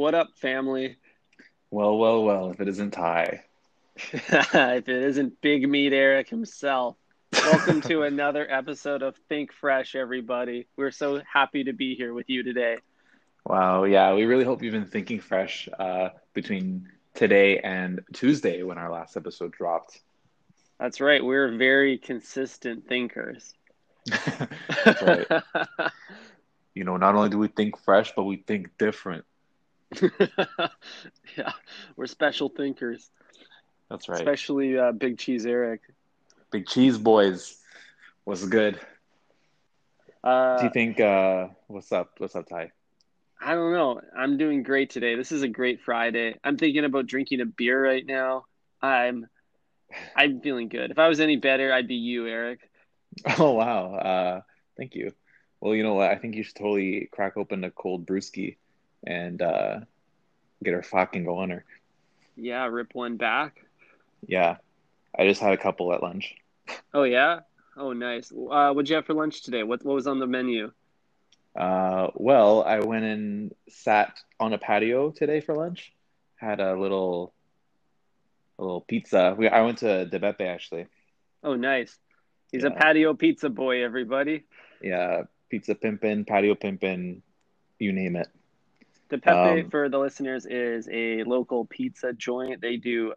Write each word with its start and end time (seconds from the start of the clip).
What 0.00 0.14
up, 0.14 0.34
family? 0.38 0.96
Well, 1.70 1.98
well, 1.98 2.24
well, 2.24 2.50
if 2.52 2.58
it 2.58 2.68
isn't 2.68 2.92
Ty. 2.92 3.44
if 3.96 4.88
it 4.88 4.88
isn't 4.88 5.42
Big 5.42 5.68
Meat 5.68 5.92
Eric 5.92 6.26
himself. 6.26 6.96
Welcome 7.34 7.82
to 7.82 8.02
another 8.04 8.50
episode 8.50 9.02
of 9.02 9.14
Think 9.28 9.52
Fresh, 9.52 9.94
everybody. 9.94 10.66
We're 10.74 10.90
so 10.90 11.20
happy 11.30 11.64
to 11.64 11.74
be 11.74 11.96
here 11.96 12.14
with 12.14 12.30
you 12.30 12.42
today. 12.42 12.78
Wow, 13.44 13.84
yeah, 13.84 14.14
we 14.14 14.24
really 14.24 14.42
hope 14.42 14.62
you've 14.62 14.72
been 14.72 14.86
thinking 14.86 15.20
fresh 15.20 15.68
uh, 15.78 16.08
between 16.32 16.88
today 17.12 17.58
and 17.58 18.00
Tuesday 18.14 18.62
when 18.62 18.78
our 18.78 18.90
last 18.90 19.18
episode 19.18 19.52
dropped. 19.52 20.00
That's 20.78 21.02
right. 21.02 21.22
We're 21.22 21.58
very 21.58 21.98
consistent 21.98 22.88
thinkers. 22.88 23.52
That's 24.06 25.02
right. 25.02 25.42
you 26.74 26.84
know, 26.84 26.96
not 26.96 27.16
only 27.16 27.28
do 27.28 27.36
we 27.36 27.48
think 27.48 27.76
fresh, 27.76 28.14
but 28.16 28.22
we 28.22 28.38
think 28.38 28.70
different. 28.78 29.26
yeah, 31.36 31.52
we're 31.96 32.06
special 32.06 32.48
thinkers. 32.48 33.10
That's 33.90 34.08
right. 34.08 34.18
Especially 34.18 34.78
uh, 34.78 34.92
Big 34.92 35.18
Cheese 35.18 35.46
Eric. 35.46 35.80
Big 36.50 36.66
Cheese 36.66 36.96
Boys 36.98 37.56
was 38.24 38.44
good. 38.46 38.78
Uh, 40.22 40.58
do 40.58 40.64
you 40.64 40.70
think? 40.70 41.00
Uh, 41.00 41.48
what's 41.66 41.90
up? 41.92 42.12
What's 42.18 42.36
up, 42.36 42.48
Ty? 42.48 42.70
I 43.40 43.54
don't 43.54 43.72
know. 43.72 44.00
I'm 44.16 44.36
doing 44.36 44.62
great 44.62 44.90
today. 44.90 45.16
This 45.16 45.32
is 45.32 45.42
a 45.42 45.48
great 45.48 45.80
Friday. 45.80 46.36
I'm 46.44 46.58
thinking 46.58 46.84
about 46.84 47.06
drinking 47.06 47.40
a 47.40 47.46
beer 47.46 47.82
right 47.82 48.04
now. 48.04 48.44
I'm, 48.82 49.26
I'm 50.14 50.40
feeling 50.40 50.68
good. 50.68 50.90
If 50.90 50.98
I 50.98 51.08
was 51.08 51.20
any 51.20 51.36
better, 51.36 51.72
I'd 51.72 51.88
be 51.88 51.94
you, 51.94 52.26
Eric. 52.26 52.60
Oh 53.38 53.54
wow! 53.54 53.94
Uh, 53.96 54.40
thank 54.76 54.94
you. 54.94 55.10
Well, 55.60 55.74
you 55.74 55.82
know 55.82 55.94
what? 55.94 56.10
I 56.10 56.16
think 56.16 56.36
you 56.36 56.44
should 56.44 56.54
totally 56.54 57.08
crack 57.10 57.36
open 57.36 57.64
a 57.64 57.70
cold 57.72 58.06
brewski 58.06 58.56
and 59.06 59.40
uh, 59.40 59.80
get 60.62 60.74
her 60.74 60.82
fucking 60.82 61.24
going. 61.24 61.50
Her. 61.50 61.64
Yeah, 62.36 62.66
rip 62.66 62.94
one 62.94 63.16
back. 63.16 63.64
Yeah, 64.26 64.56
I 65.18 65.26
just 65.26 65.40
had 65.40 65.52
a 65.52 65.58
couple 65.58 65.92
at 65.92 66.02
lunch. 66.02 66.34
Oh 66.92 67.04
yeah. 67.04 67.40
Oh 67.76 67.92
nice. 67.92 68.32
Uh, 68.32 68.72
what'd 68.72 68.88
you 68.88 68.96
have 68.96 69.06
for 69.06 69.14
lunch 69.14 69.42
today? 69.42 69.62
What 69.62 69.84
what 69.84 69.94
was 69.94 70.06
on 70.06 70.18
the 70.18 70.26
menu? 70.26 70.72
Uh, 71.56 72.08
well, 72.14 72.62
I 72.62 72.80
went 72.80 73.04
and 73.04 73.54
sat 73.68 74.18
on 74.38 74.52
a 74.52 74.58
patio 74.58 75.10
today 75.10 75.40
for 75.40 75.54
lunch. 75.54 75.92
Had 76.36 76.60
a 76.60 76.78
little, 76.78 77.32
a 78.58 78.62
little 78.62 78.80
pizza. 78.80 79.34
We 79.36 79.48
I 79.48 79.62
went 79.62 79.78
to 79.78 80.06
De 80.06 80.18
Beppe 80.18 80.46
actually. 80.46 80.86
Oh 81.42 81.54
nice. 81.54 81.96
He's 82.52 82.62
yeah. 82.62 82.70
a 82.70 82.72
patio 82.72 83.14
pizza 83.14 83.48
boy, 83.48 83.84
everybody. 83.84 84.44
Yeah, 84.82 85.22
pizza 85.48 85.74
pimpin', 85.74 86.26
patio 86.26 86.54
pimpin', 86.54 87.20
you 87.78 87.92
name 87.92 88.16
it. 88.16 88.28
De 89.10 89.18
Pepe, 89.18 89.62
um, 89.62 89.70
for 89.70 89.88
the 89.88 89.98
listeners, 89.98 90.46
is 90.46 90.88
a 90.90 91.24
local 91.24 91.64
pizza 91.64 92.12
joint. 92.12 92.60
They 92.60 92.76
do 92.76 93.14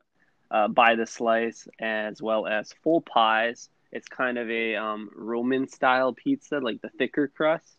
uh, 0.52 0.68
by 0.68 0.96
the 0.96 1.06
slice 1.06 1.68
as 1.80 2.22
well 2.22 2.48
as 2.48 2.74
full 2.84 3.02
pies. 3.02 3.70
It's 3.92 4.08
kind 4.08 4.38
of 4.38 4.50
a 4.50 4.76
um, 4.76 5.12
Roman 5.16 5.68
style 5.68 6.14
pizza, 6.14 6.60
like 6.60 6.82
the 6.82 6.90
thicker 6.90 7.28
crust. 7.28 7.78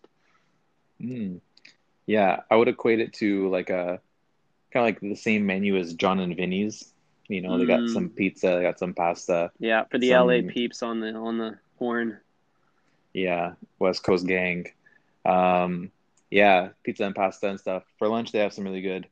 Mm. 1.00 1.40
Yeah, 2.06 2.40
I 2.50 2.56
would 2.56 2.68
equate 2.68 3.00
it 3.00 3.14
to 3.14 3.48
like 3.50 3.70
a 3.70 4.00
kind 4.72 4.88
of 4.88 4.94
like 4.94 5.00
the 5.00 5.16
same 5.16 5.46
menu 5.46 5.76
as 5.76 5.94
John 5.94 6.20
and 6.20 6.36
Vinny's. 6.36 6.92
You 7.28 7.40
know, 7.40 7.58
they 7.58 7.64
got 7.64 7.80
mm. 7.80 7.92
some 7.92 8.10
pizza, 8.10 8.48
they 8.48 8.62
got 8.62 8.78
some 8.78 8.94
pasta. 8.94 9.50
Yeah, 9.58 9.84
for 9.84 9.98
the 9.98 10.10
some... 10.10 10.26
LA 10.28 10.40
peeps 10.48 10.82
on 10.82 11.00
the 11.00 11.14
on 11.14 11.38
the 11.38 11.58
horn. 11.78 12.18
Yeah, 13.12 13.54
West 13.78 14.04
Coast 14.04 14.26
gang. 14.26 14.66
Um, 15.24 15.90
yeah, 16.34 16.70
pizza 16.82 17.04
and 17.04 17.14
pasta 17.14 17.48
and 17.48 17.60
stuff. 17.60 17.84
For 17.96 18.08
lunch, 18.08 18.32
they 18.32 18.40
have 18.40 18.52
some 18.52 18.64
really 18.64 18.80
good 18.80 19.06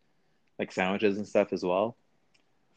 like 0.59 0.73
sandwiches 0.73 1.17
and 1.19 1.27
stuff 1.27 1.53
as 1.53 1.63
well. 1.63 1.97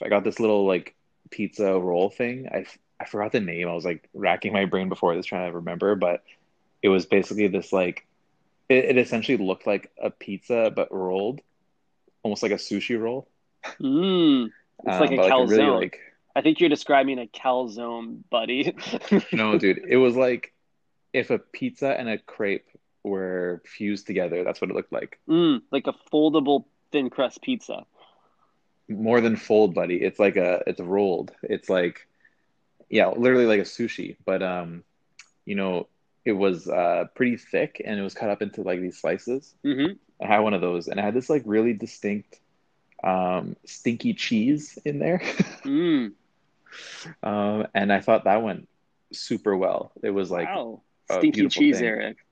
I 0.03 0.07
got 0.07 0.23
this 0.23 0.39
little 0.39 0.67
like 0.67 0.93
pizza 1.31 1.79
roll 1.79 2.11
thing. 2.11 2.47
I, 2.53 2.67
I 2.99 3.05
forgot 3.05 3.31
the 3.31 3.39
name. 3.39 3.67
I 3.67 3.73
was 3.73 3.85
like 3.85 4.07
racking 4.13 4.53
my 4.53 4.65
brain 4.65 4.87
before 4.87 5.15
this 5.15 5.25
trying 5.25 5.49
to 5.49 5.57
remember, 5.57 5.95
but 5.95 6.21
it 6.83 6.89
was 6.89 7.07
basically 7.07 7.47
this 7.47 7.73
like 7.73 8.05
it, 8.69 8.85
it 8.85 8.97
essentially 8.99 9.43
looked 9.43 9.65
like 9.65 9.89
a 9.99 10.11
pizza 10.11 10.71
but 10.75 10.93
rolled, 10.93 11.41
almost 12.21 12.43
like 12.43 12.51
a 12.51 12.55
sushi 12.55 13.01
roll. 13.01 13.27
Mm, 13.81 14.51
it's 14.83 14.93
um, 14.93 14.99
like 14.99 15.11
a 15.11 15.15
calzone. 15.15 15.39
Like 15.39 15.49
really, 15.49 15.79
like, 15.79 15.99
I 16.35 16.41
think 16.41 16.59
you're 16.59 16.69
describing 16.69 17.17
a 17.17 17.25
calzone, 17.25 18.19
buddy. 18.29 18.75
no, 19.33 19.57
dude, 19.57 19.81
it 19.89 19.97
was 19.97 20.15
like 20.15 20.53
if 21.13 21.31
a 21.31 21.39
pizza 21.39 21.99
and 21.99 22.07
a 22.07 22.19
crepe 22.19 22.67
were 23.05 23.61
fused 23.65 24.07
together. 24.07 24.43
That's 24.43 24.59
what 24.59 24.69
it 24.69 24.75
looked 24.75 24.91
like. 24.91 25.19
Mm, 25.29 25.61
like 25.71 25.87
a 25.87 25.93
foldable 26.11 26.65
thin 26.91 27.09
crust 27.09 27.41
pizza. 27.41 27.85
More 28.89 29.21
than 29.21 29.35
fold, 29.35 29.73
buddy. 29.73 30.01
It's 30.01 30.19
like 30.19 30.35
a 30.35 30.63
it's 30.67 30.79
rolled. 30.79 31.31
It's 31.43 31.69
like 31.69 32.07
yeah, 32.89 33.09
literally 33.09 33.45
like 33.45 33.59
a 33.59 33.63
sushi. 33.63 34.15
But 34.25 34.43
um, 34.43 34.83
you 35.45 35.55
know, 35.55 35.87
it 36.23 36.33
was 36.33 36.67
uh 36.67 37.05
pretty 37.15 37.37
thick 37.37 37.81
and 37.83 37.99
it 37.99 38.03
was 38.03 38.13
cut 38.13 38.29
up 38.29 38.41
into 38.41 38.61
like 38.61 38.81
these 38.81 38.99
slices. 38.99 39.53
Mm-hmm. 39.63 39.93
I 40.23 40.27
had 40.27 40.39
one 40.39 40.53
of 40.53 40.61
those 40.61 40.87
and 40.87 40.99
I 40.99 41.03
had 41.03 41.13
this 41.13 41.29
like 41.29 41.43
really 41.45 41.73
distinct 41.73 42.39
um 43.03 43.55
stinky 43.65 44.13
cheese 44.13 44.77
in 44.83 44.99
there. 44.99 45.19
mm. 45.63 46.11
Um, 47.23 47.67
and 47.73 47.93
I 47.93 48.01
thought 48.01 48.25
that 48.25 48.43
went 48.43 48.67
super 49.13 49.55
well. 49.55 49.91
It 50.03 50.09
was 50.09 50.29
like 50.29 50.47
wow. 50.47 50.81
stinky 51.09 51.47
cheese, 51.47 51.77
thing. 51.77 51.87
Eric 51.87 52.24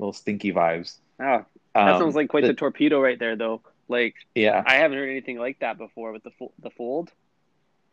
little 0.00 0.12
stinky 0.12 0.52
vibes. 0.52 0.96
Oh, 1.20 1.44
that 1.74 1.88
um, 1.88 2.00
sounds 2.00 2.14
like 2.16 2.28
quite 2.28 2.42
the, 2.42 2.48
the, 2.48 2.54
torpedo 2.54 3.00
right 3.00 3.18
there, 3.18 3.36
though. 3.36 3.60
Like, 3.88 4.14
yeah, 4.34 4.62
I 4.66 4.76
haven't 4.76 4.98
heard 4.98 5.10
anything 5.10 5.38
like 5.38 5.60
that 5.60 5.78
before 5.78 6.12
with 6.12 6.22
the 6.22 6.30
fo- 6.30 6.52
the 6.60 6.70
fold. 6.70 7.10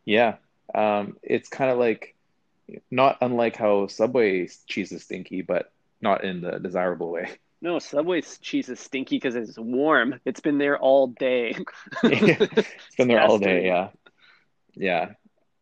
Yeah, 0.04 0.36
um, 0.74 1.16
it's 1.22 1.48
kind 1.48 1.70
of 1.70 1.78
like 1.78 2.14
not 2.90 3.18
unlike 3.20 3.56
how 3.56 3.86
Subway 3.86 4.48
cheese 4.66 4.92
is 4.92 5.04
stinky, 5.04 5.42
but 5.42 5.70
not 6.00 6.24
in 6.24 6.40
the 6.40 6.58
desirable 6.58 7.10
way. 7.10 7.30
No, 7.60 7.80
Subway 7.80 8.20
cheese 8.20 8.68
is 8.68 8.78
stinky 8.78 9.16
because 9.16 9.34
it's 9.34 9.58
warm. 9.58 10.20
It's 10.24 10.38
been 10.38 10.58
there 10.58 10.78
all 10.78 11.08
day. 11.08 11.56
it's 12.04 12.96
been 12.96 13.08
there 13.08 13.20
all 13.20 13.40
day. 13.40 13.66
Yeah, 13.66 13.88
yeah, 14.76 15.08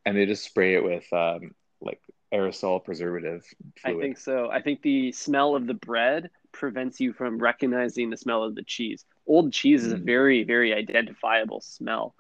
and 0.04 0.14
they 0.14 0.26
just 0.26 0.44
spray 0.44 0.74
it 0.74 0.84
with 0.84 1.10
um, 1.10 1.54
aerosol 2.32 2.84
preservative 2.84 3.44
fluid. 3.76 3.96
I 3.96 4.00
think 4.00 4.18
so. 4.18 4.50
I 4.50 4.60
think 4.60 4.82
the 4.82 5.12
smell 5.12 5.54
of 5.54 5.66
the 5.66 5.74
bread 5.74 6.30
prevents 6.52 7.00
you 7.00 7.12
from 7.12 7.38
recognizing 7.38 8.10
the 8.10 8.16
smell 8.16 8.42
of 8.42 8.54
the 8.54 8.62
cheese. 8.62 9.04
Old 9.26 9.52
cheese 9.52 9.82
mm. 9.82 9.86
is 9.86 9.92
a 9.92 9.96
mm. 9.96 10.04
very, 10.04 10.44
very 10.44 10.74
identifiable 10.74 11.60
smell. 11.60 12.14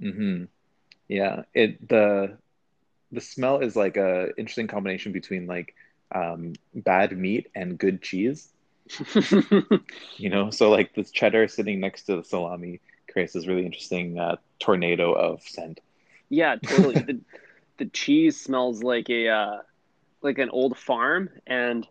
Hmm. 0.00 0.44
Yeah. 1.08 1.42
It 1.54 1.88
the 1.88 2.38
the 3.10 3.20
smell 3.20 3.60
is 3.60 3.74
like 3.74 3.96
a 3.96 4.28
interesting 4.38 4.66
combination 4.66 5.12
between 5.12 5.46
like 5.46 5.74
um, 6.14 6.54
bad 6.74 7.16
meat 7.16 7.50
and 7.54 7.78
good 7.78 8.02
cheese. 8.02 8.48
you 10.16 10.30
know, 10.30 10.50
so 10.50 10.70
like 10.70 10.94
this 10.94 11.10
cheddar 11.10 11.48
sitting 11.48 11.80
next 11.80 12.04
to 12.04 12.16
the 12.16 12.24
salami 12.24 12.80
creates 13.10 13.32
this 13.32 13.46
really 13.46 13.66
interesting 13.66 14.18
uh, 14.18 14.36
tornado 14.58 15.12
of 15.12 15.42
scent. 15.42 15.80
Yeah, 16.28 16.56
totally. 16.56 16.94
the, 17.06 17.20
the 17.78 17.86
cheese 17.86 18.40
smells 18.40 18.82
like 18.82 19.08
a 19.08 19.28
uh, 19.28 19.58
like 20.22 20.38
an 20.38 20.50
old 20.50 20.76
farm 20.76 21.30
and 21.46 21.86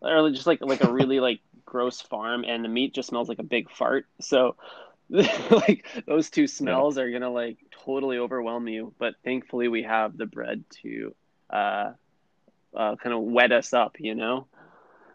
or 0.00 0.30
just 0.30 0.46
like 0.46 0.60
like 0.60 0.84
a 0.84 0.92
really 0.92 1.20
like 1.20 1.40
gross 1.64 2.00
farm 2.00 2.44
and 2.44 2.64
the 2.64 2.68
meat 2.68 2.94
just 2.94 3.08
smells 3.08 3.28
like 3.28 3.38
a 3.38 3.44
big 3.44 3.70
fart. 3.70 4.06
So 4.20 4.56
like 5.10 5.86
those 6.06 6.30
two 6.30 6.46
smells 6.46 6.96
yeah. 6.96 7.04
are 7.04 7.12
gonna 7.12 7.30
like 7.30 7.58
totally 7.84 8.18
overwhelm 8.18 8.68
you 8.68 8.94
but 8.98 9.14
thankfully 9.24 9.66
we 9.66 9.82
have 9.82 10.16
the 10.16 10.26
bread 10.26 10.62
to 10.82 11.14
uh, 11.48 11.92
uh 12.76 12.94
kind 12.96 13.14
of 13.14 13.20
wet 13.20 13.50
us 13.50 13.72
up 13.72 13.96
you 13.98 14.14
know? 14.14 14.46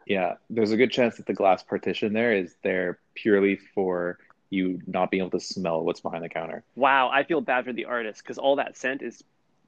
Yeah. 0.05 0.33
There's 0.49 0.71
a 0.71 0.77
good 0.77 0.91
chance 0.91 1.17
that 1.17 1.25
the 1.25 1.33
glass 1.33 1.63
partition 1.63 2.13
there 2.13 2.33
is 2.33 2.55
there 2.63 2.99
purely 3.13 3.55
for 3.55 4.19
you 4.49 4.81
not 4.85 5.11
being 5.11 5.21
able 5.21 5.39
to 5.39 5.45
smell 5.45 5.83
what's 5.83 6.01
behind 6.01 6.23
the 6.23 6.29
counter. 6.29 6.63
Wow. 6.75 7.09
I 7.09 7.23
feel 7.23 7.41
bad 7.41 7.65
for 7.65 7.73
the 7.73 7.85
artist 7.85 8.21
because 8.21 8.37
all 8.37 8.57
that 8.57 8.77
scent 8.77 9.01
is 9.01 9.23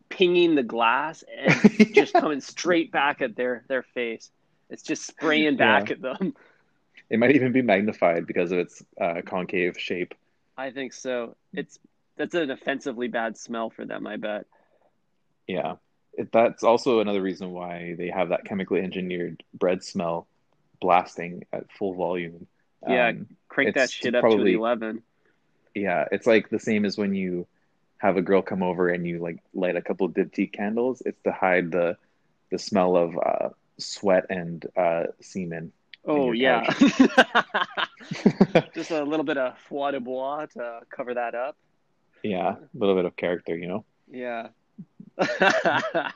pinging 0.09 0.55
the 0.55 0.63
glass 0.63 1.23
and 1.35 1.93
just 1.93 2.13
coming 2.13 2.41
straight 2.41 2.91
back 2.91 3.21
at 3.21 3.35
their 3.35 3.63
their 3.67 3.83
face. 3.83 4.29
It's 4.69 4.83
just 4.83 5.05
spraying 5.05 5.57
back 5.57 5.89
yeah. 5.89 5.95
at 5.95 6.01
them. 6.01 6.35
It 7.09 7.19
might 7.19 7.33
even 7.37 7.53
be 7.53 7.61
magnified 7.61 8.27
because 8.27 8.51
of 8.51 8.57
its 8.59 8.83
uh, 8.99 9.21
concave 9.25 9.79
shape. 9.79 10.13
I 10.57 10.71
think 10.71 10.91
so. 10.91 11.37
It's 11.53 11.79
that's 12.17 12.35
an 12.35 12.51
offensively 12.51 13.07
bad 13.07 13.37
smell 13.37 13.69
for 13.69 13.85
them. 13.85 14.05
I 14.05 14.17
bet. 14.17 14.45
Yeah, 15.47 15.75
it, 16.13 16.31
that's 16.33 16.63
also 16.63 16.99
another 16.99 17.21
reason 17.21 17.51
why 17.51 17.95
they 17.97 18.09
have 18.09 18.29
that 18.29 18.43
chemically 18.43 18.81
engineered 18.81 19.41
bread 19.53 19.83
smell 19.85 20.27
blasting 20.81 21.45
at 21.53 21.71
full 21.71 21.93
volume. 21.93 22.47
Yeah, 22.85 23.09
um, 23.09 23.27
crank 23.47 23.75
that 23.75 23.89
shit 23.89 24.13
up 24.13 24.21
probably, 24.21 24.51
to 24.51 24.57
eleven. 24.57 25.01
Yeah, 25.73 26.05
it's 26.11 26.27
like 26.27 26.49
the 26.49 26.59
same 26.59 26.83
as 26.83 26.97
when 26.97 27.13
you 27.13 27.47
have 27.99 28.17
a 28.17 28.21
girl 28.21 28.41
come 28.41 28.63
over 28.63 28.89
and 28.89 29.07
you 29.07 29.19
like 29.19 29.39
light 29.53 29.75
a 29.75 29.81
couple 29.81 30.05
of 30.05 30.13
diptyque 30.13 30.53
candles. 30.53 31.01
It's 31.05 31.21
to 31.23 31.31
hide 31.31 31.71
the 31.71 31.97
the 32.51 32.59
smell 32.59 32.95
of 32.95 33.17
uh, 33.17 33.49
sweat 33.77 34.25
and 34.29 34.65
uh, 34.75 35.03
semen. 35.21 35.71
Oh 36.05 36.31
yeah. 36.31 36.63
Just 38.73 38.91
a 38.91 39.03
little 39.03 39.25
bit 39.25 39.37
of 39.37 39.57
feu 39.57 39.91
de 39.91 39.99
bois 39.99 40.45
to 40.53 40.79
cover 40.89 41.13
that 41.15 41.35
up. 41.35 41.57
Yeah, 42.23 42.55
a 42.55 42.77
little 42.77 42.95
bit 42.95 43.05
of 43.05 43.15
character, 43.15 43.55
you 43.55 43.67
know. 43.67 43.85
Yeah. 44.09 44.47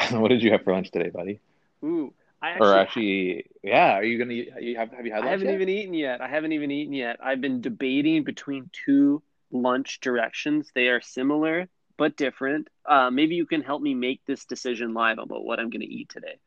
what 0.12 0.28
did 0.28 0.42
you 0.42 0.52
have 0.52 0.62
for 0.62 0.72
lunch 0.72 0.90
today, 0.90 1.10
buddy? 1.10 1.40
Ooh, 1.84 2.12
I 2.40 2.50
actually, 2.50 2.66
or 2.66 2.78
actually, 2.78 3.46
yeah, 3.62 3.92
are 3.92 4.04
you 4.04 4.18
gonna? 4.18 4.34
You 4.34 4.76
have 4.76 4.92
have 4.92 5.04
you 5.04 5.12
had 5.12 5.24
I 5.24 5.30
haven't 5.30 5.48
yet? 5.48 5.54
even 5.54 5.68
eaten 5.68 5.94
yet. 5.94 6.20
I 6.20 6.28
haven't 6.28 6.52
even 6.52 6.70
eaten 6.70 6.94
yet. 6.94 7.18
I've 7.22 7.40
been 7.40 7.60
debating 7.60 8.24
between 8.24 8.70
two 8.72 9.22
lunch 9.50 10.00
directions. 10.00 10.70
They 10.74 10.88
are 10.88 11.00
similar 11.00 11.68
but 12.00 12.16
different. 12.16 12.68
Uh, 12.86 13.10
maybe 13.10 13.34
you 13.34 13.44
can 13.44 13.60
help 13.60 13.82
me 13.82 13.92
make 13.92 14.24
this 14.24 14.46
decision 14.46 14.94
live 14.94 15.18
about 15.18 15.44
what 15.44 15.60
I'm 15.60 15.68
going 15.68 15.82
to 15.82 15.86
eat 15.86 16.08
today. 16.08 16.38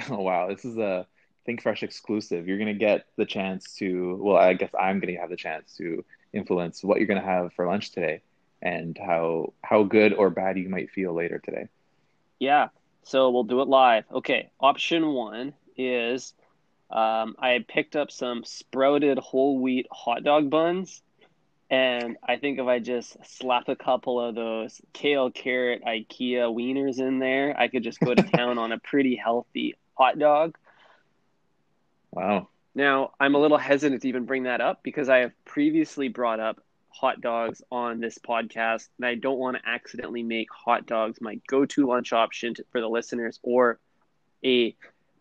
Oh 0.10 0.20
wow, 0.20 0.46
this 0.48 0.64
is 0.64 0.78
a 0.78 1.08
Think 1.44 1.60
Fresh 1.60 1.82
exclusive. 1.82 2.46
You're 2.46 2.58
gonna 2.58 2.74
get 2.74 3.06
the 3.16 3.24
chance 3.24 3.74
to. 3.78 4.16
Well, 4.22 4.36
I 4.36 4.52
guess 4.52 4.70
I'm 4.78 5.00
gonna 5.00 5.18
have 5.18 5.30
the 5.30 5.36
chance 5.36 5.74
to 5.78 6.04
influence 6.32 6.84
what 6.84 6.98
you're 6.98 7.08
gonna 7.08 7.20
have 7.20 7.52
for 7.54 7.66
lunch 7.66 7.90
today, 7.90 8.20
and 8.62 8.96
how 8.96 9.54
how 9.64 9.82
good 9.82 10.12
or 10.12 10.30
bad 10.30 10.56
you 10.56 10.68
might 10.68 10.90
feel 10.90 11.12
later 11.14 11.40
today. 11.40 11.66
Yeah, 12.38 12.68
so 13.02 13.30
we'll 13.30 13.42
do 13.42 13.60
it 13.60 13.66
live. 13.66 14.04
Okay, 14.12 14.50
option 14.60 15.08
one 15.14 15.54
is 15.76 16.32
um, 16.90 17.34
I 17.40 17.64
picked 17.66 17.96
up 17.96 18.12
some 18.12 18.44
sprouted 18.44 19.18
whole 19.18 19.58
wheat 19.58 19.86
hot 19.90 20.22
dog 20.22 20.50
buns, 20.50 21.02
and 21.70 22.16
I 22.26 22.36
think 22.36 22.58
if 22.58 22.66
I 22.66 22.78
just 22.78 23.16
slap 23.26 23.68
a 23.68 23.76
couple 23.76 24.20
of 24.20 24.34
those 24.34 24.80
kale, 24.92 25.30
carrot, 25.30 25.82
IKEA 25.84 26.54
wieners 26.54 26.98
in 26.98 27.18
there, 27.18 27.54
I 27.58 27.68
could 27.68 27.82
just 27.82 28.00
go 28.00 28.14
to 28.14 28.22
town 28.22 28.58
on 28.58 28.72
a 28.72 28.78
pretty 28.78 29.16
healthy 29.16 29.74
hot 29.94 30.18
dog. 30.18 30.56
Wow. 32.10 32.48
Now, 32.74 33.12
I'm 33.20 33.34
a 33.34 33.38
little 33.38 33.58
hesitant 33.58 34.02
to 34.02 34.08
even 34.08 34.24
bring 34.24 34.44
that 34.44 34.60
up 34.60 34.82
because 34.82 35.08
I 35.08 35.18
have 35.18 35.32
previously 35.44 36.08
brought 36.08 36.40
up 36.40 36.60
hot 36.88 37.20
dogs 37.20 37.60
on 37.70 38.00
this 38.00 38.18
podcast, 38.18 38.88
and 38.96 39.06
I 39.06 39.14
don't 39.14 39.38
want 39.38 39.56
to 39.56 39.68
accidentally 39.68 40.22
make 40.22 40.48
hot 40.50 40.86
dogs 40.86 41.20
my 41.20 41.40
go 41.48 41.66
to 41.66 41.86
lunch 41.86 42.12
option 42.12 42.54
to, 42.54 42.64
for 42.72 42.80
the 42.80 42.88
listeners 42.88 43.38
or 43.42 43.78
a 44.44 44.74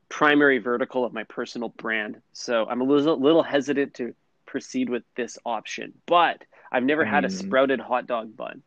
primary 0.09 0.59
vertical 0.59 1.03
of 1.03 1.13
my 1.13 1.23
personal 1.23 1.69
brand. 1.69 2.21
So 2.31 2.65
I'm 2.65 2.81
a 2.81 2.83
little, 2.85 3.19
little 3.19 3.43
hesitant 3.43 3.95
to 3.95 4.15
proceed 4.47 4.89
with 4.89 5.03
this 5.15 5.37
option, 5.45 5.93
but 6.07 6.43
I've 6.71 6.83
never 6.83 7.05
had 7.05 7.23
a 7.25 7.27
Mm. 7.27 7.31
sprouted 7.31 7.79
hot 7.79 8.07
dog 8.07 8.35
bun. 8.35 8.63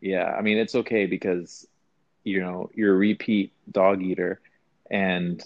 Yeah, 0.00 0.24
I 0.38 0.42
mean 0.42 0.58
it's 0.58 0.74
okay 0.74 1.06
because 1.06 1.66
you 2.24 2.40
know 2.40 2.70
you're 2.74 2.94
a 2.94 2.98
repeat 2.98 3.52
dog 3.70 4.02
eater, 4.02 4.40
and 4.90 5.42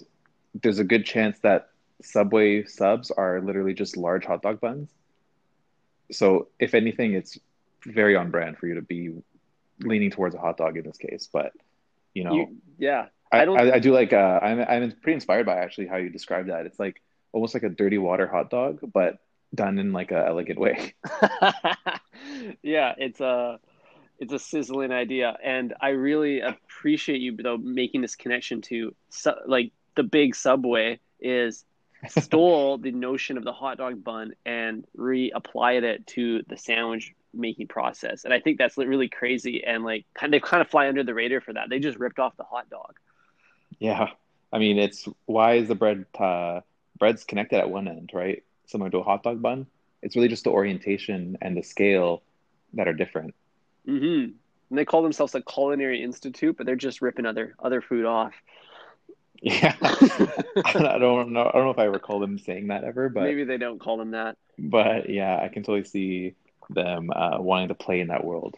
there's 0.61 0.79
a 0.79 0.83
good 0.83 1.05
chance 1.05 1.39
that 1.39 1.69
Subway 2.01 2.63
subs 2.65 3.09
are 3.11 3.41
literally 3.41 3.73
just 3.73 3.97
large 3.97 4.25
hot 4.25 4.41
dog 4.41 4.59
buns. 4.61 4.89
So 6.11 6.47
if 6.59 6.73
anything, 6.73 7.13
it's 7.13 7.39
very 7.85 8.15
on 8.15 8.31
brand 8.31 8.57
for 8.57 8.67
you 8.67 8.75
to 8.75 8.81
be 8.81 9.13
leaning 9.79 10.11
towards 10.11 10.35
a 10.35 10.39
hot 10.39 10.57
dog 10.57 10.77
in 10.77 10.83
this 10.83 10.97
case. 10.97 11.27
But 11.31 11.53
you 12.13 12.23
know, 12.23 12.33
You, 12.33 12.57
yeah, 12.77 13.07
I, 13.31 13.41
I 13.41 13.45
don't- 13.45 13.59
I, 13.59 13.71
I 13.73 13.79
do 13.79 13.91
like 13.93 14.13
uh, 14.13 14.39
I'm 14.41 14.59
I'm 14.61 14.91
pretty 14.91 15.15
inspired 15.15 15.45
by 15.45 15.57
actually 15.57 15.87
how 15.87 15.97
you 15.97 16.09
describe 16.09 16.47
that. 16.47 16.65
It's 16.65 16.79
like 16.79 17.01
almost 17.33 17.53
like 17.53 17.63
a 17.63 17.69
dirty 17.69 17.97
water 17.97 18.27
hot 18.27 18.49
dog, 18.49 18.79
but 18.93 19.19
done 19.53 19.79
in 19.79 19.93
like 19.93 20.11
a 20.11 20.25
elegant 20.25 20.59
way. 20.59 20.93
yeah, 22.61 22.93
it's 22.97 23.19
a 23.19 23.59
it's 24.19 24.33
a 24.33 24.39
sizzling 24.39 24.91
idea, 24.91 25.37
and 25.43 25.73
I 25.79 25.89
really 25.89 26.41
appreciate 26.41 27.21
you 27.21 27.35
though 27.35 27.57
making 27.57 28.01
this 28.01 28.15
connection 28.15 28.61
to 28.63 28.95
su- 29.09 29.31
like 29.45 29.71
the 29.95 30.03
big 30.03 30.35
Subway 30.35 30.99
is 31.19 31.65
stole 32.07 32.77
the 32.77 32.91
notion 32.91 33.37
of 33.37 33.43
the 33.43 33.53
hot 33.53 33.77
dog 33.77 34.03
bun 34.03 34.33
and 34.45 34.85
reapplied 34.97 35.83
it 35.83 36.05
to 36.07 36.43
the 36.47 36.57
sandwich 36.57 37.13
making 37.33 37.67
process, 37.67 38.23
and 38.23 38.33
I 38.33 38.39
think 38.39 38.57
that's 38.57 38.77
really 38.77 39.09
crazy 39.09 39.63
and 39.63 39.83
like 39.83 40.05
kind 40.13 40.33
of 40.33 40.41
kind 40.41 40.61
of 40.61 40.69
fly 40.69 40.87
under 40.87 41.03
the 41.03 41.13
radar 41.13 41.41
for 41.41 41.53
that. 41.53 41.69
They 41.69 41.79
just 41.79 41.99
ripped 41.99 42.19
off 42.19 42.35
the 42.37 42.43
hot 42.43 42.69
dog. 42.69 42.95
Yeah, 43.79 44.09
I 44.51 44.59
mean 44.59 44.77
it's 44.79 45.07
why 45.25 45.55
is 45.55 45.67
the 45.67 45.75
bread 45.75 46.05
uh, 46.17 46.61
bread's 46.97 47.23
connected 47.23 47.59
at 47.59 47.69
one 47.69 47.87
end, 47.87 48.11
right? 48.13 48.43
Similar 48.67 48.89
to 48.91 48.97
a 48.99 49.03
hot 49.03 49.23
dog 49.23 49.41
bun. 49.41 49.65
It's 50.01 50.15
really 50.15 50.27
just 50.27 50.43
the 50.43 50.51
orientation 50.51 51.37
and 51.41 51.57
the 51.57 51.63
scale 51.63 52.21
that 52.73 52.87
are 52.87 52.93
different. 52.93 53.33
hmm 53.85 54.25
And 54.69 54.77
they 54.77 54.85
call 54.85 55.01
themselves 55.01 55.33
a 55.35 55.41
culinary 55.41 56.03
institute, 56.03 56.55
but 56.57 56.65
they're 56.65 56.75
just 56.75 57.01
ripping 57.01 57.25
other 57.25 57.55
other 57.59 57.81
food 57.81 58.05
off. 58.05 58.33
Yeah, 59.41 59.75
I 59.81 60.97
don't 60.99 61.31
know. 61.33 61.47
I 61.47 61.51
don't 61.51 61.65
know 61.65 61.71
if 61.71 61.79
I 61.79 61.85
recall 61.85 62.19
them 62.19 62.39
saying 62.39 62.67
that 62.67 62.83
ever, 62.83 63.09
but 63.09 63.23
Maybe 63.23 63.43
they 63.43 63.57
don't 63.57 63.79
call 63.79 63.97
them 63.97 64.11
that. 64.11 64.37
but 64.57 65.09
yeah, 65.09 65.39
I 65.41 65.49
can 65.49 65.63
totally 65.63 65.83
see 65.83 66.35
them 66.69 67.09
uh, 67.15 67.37
wanting 67.39 67.69
to 67.69 67.75
play 67.75 67.99
in 68.01 68.07
that 68.07 68.23
world. 68.23 68.55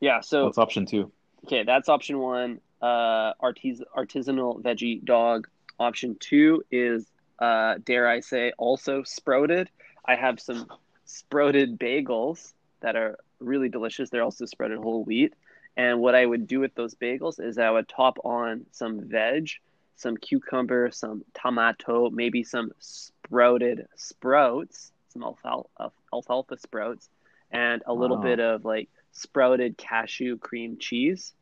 Yeah, 0.00 0.20
so 0.20 0.44
What's 0.44 0.58
option 0.58 0.84
two? 0.86 1.10
okay, 1.46 1.64
that's 1.64 1.88
option 1.88 2.18
one. 2.18 2.60
Uh, 2.82 3.32
artis- 3.40 3.82
artisanal 3.96 4.60
veggie 4.62 5.02
dog. 5.02 5.48
Option 5.78 6.16
two 6.20 6.62
is, 6.70 7.10
uh, 7.38 7.76
dare 7.84 8.08
I 8.08 8.20
say, 8.20 8.52
also 8.58 9.02
sprouted. 9.02 9.70
I 10.04 10.14
have 10.16 10.40
some 10.40 10.66
sprouted 11.04 11.78
bagels 11.78 12.52
that 12.80 12.96
are 12.96 13.18
really 13.40 13.68
delicious. 13.68 14.10
They're 14.10 14.22
also 14.22 14.46
sprouted 14.46 14.78
whole 14.78 15.04
wheat. 15.04 15.34
And 15.76 16.00
what 16.00 16.14
I 16.14 16.24
would 16.24 16.46
do 16.46 16.60
with 16.60 16.74
those 16.74 16.94
bagels 16.94 17.38
is 17.38 17.58
I 17.58 17.70
would 17.70 17.88
top 17.88 18.18
on 18.24 18.66
some 18.72 19.00
veg, 19.02 19.50
some 19.96 20.16
cucumber, 20.16 20.90
some 20.90 21.24
tomato, 21.34 22.08
maybe 22.10 22.42
some 22.44 22.72
sprouted 22.78 23.86
sprouts, 23.94 24.92
some 25.12 25.22
alfalfa, 25.22 25.92
alfalfa 26.12 26.56
sprouts, 26.58 27.08
and 27.50 27.82
a 27.86 27.92
little 27.92 28.16
Wow. 28.16 28.22
bit 28.22 28.40
of 28.40 28.64
like 28.64 28.88
sprouted 29.12 29.76
cashew 29.76 30.38
cream 30.38 30.78
cheese. 30.78 31.34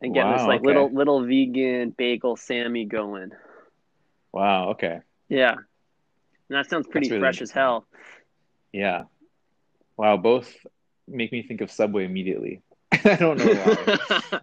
And 0.00 0.12
getting 0.14 0.32
this 0.32 0.42
like 0.42 0.60
okay. 0.60 0.66
little 0.66 0.90
little 0.92 1.24
vegan 1.24 1.90
bagel 1.90 2.36
Sammy 2.36 2.84
going. 2.84 3.32
Wow. 4.36 4.68
Okay. 4.72 4.98
Yeah. 5.30 5.52
And 5.54 5.64
that 6.50 6.68
sounds 6.68 6.86
pretty 6.86 7.08
really 7.08 7.20
fresh 7.20 7.40
as 7.40 7.50
hell. 7.50 7.86
Yeah. 8.70 9.04
Wow. 9.96 10.18
Both 10.18 10.54
make 11.08 11.32
me 11.32 11.42
think 11.42 11.62
of 11.62 11.70
Subway 11.70 12.04
immediately. 12.04 12.60
I 12.92 13.16
don't 13.16 13.38
know 13.38 13.54
why. 13.54 14.40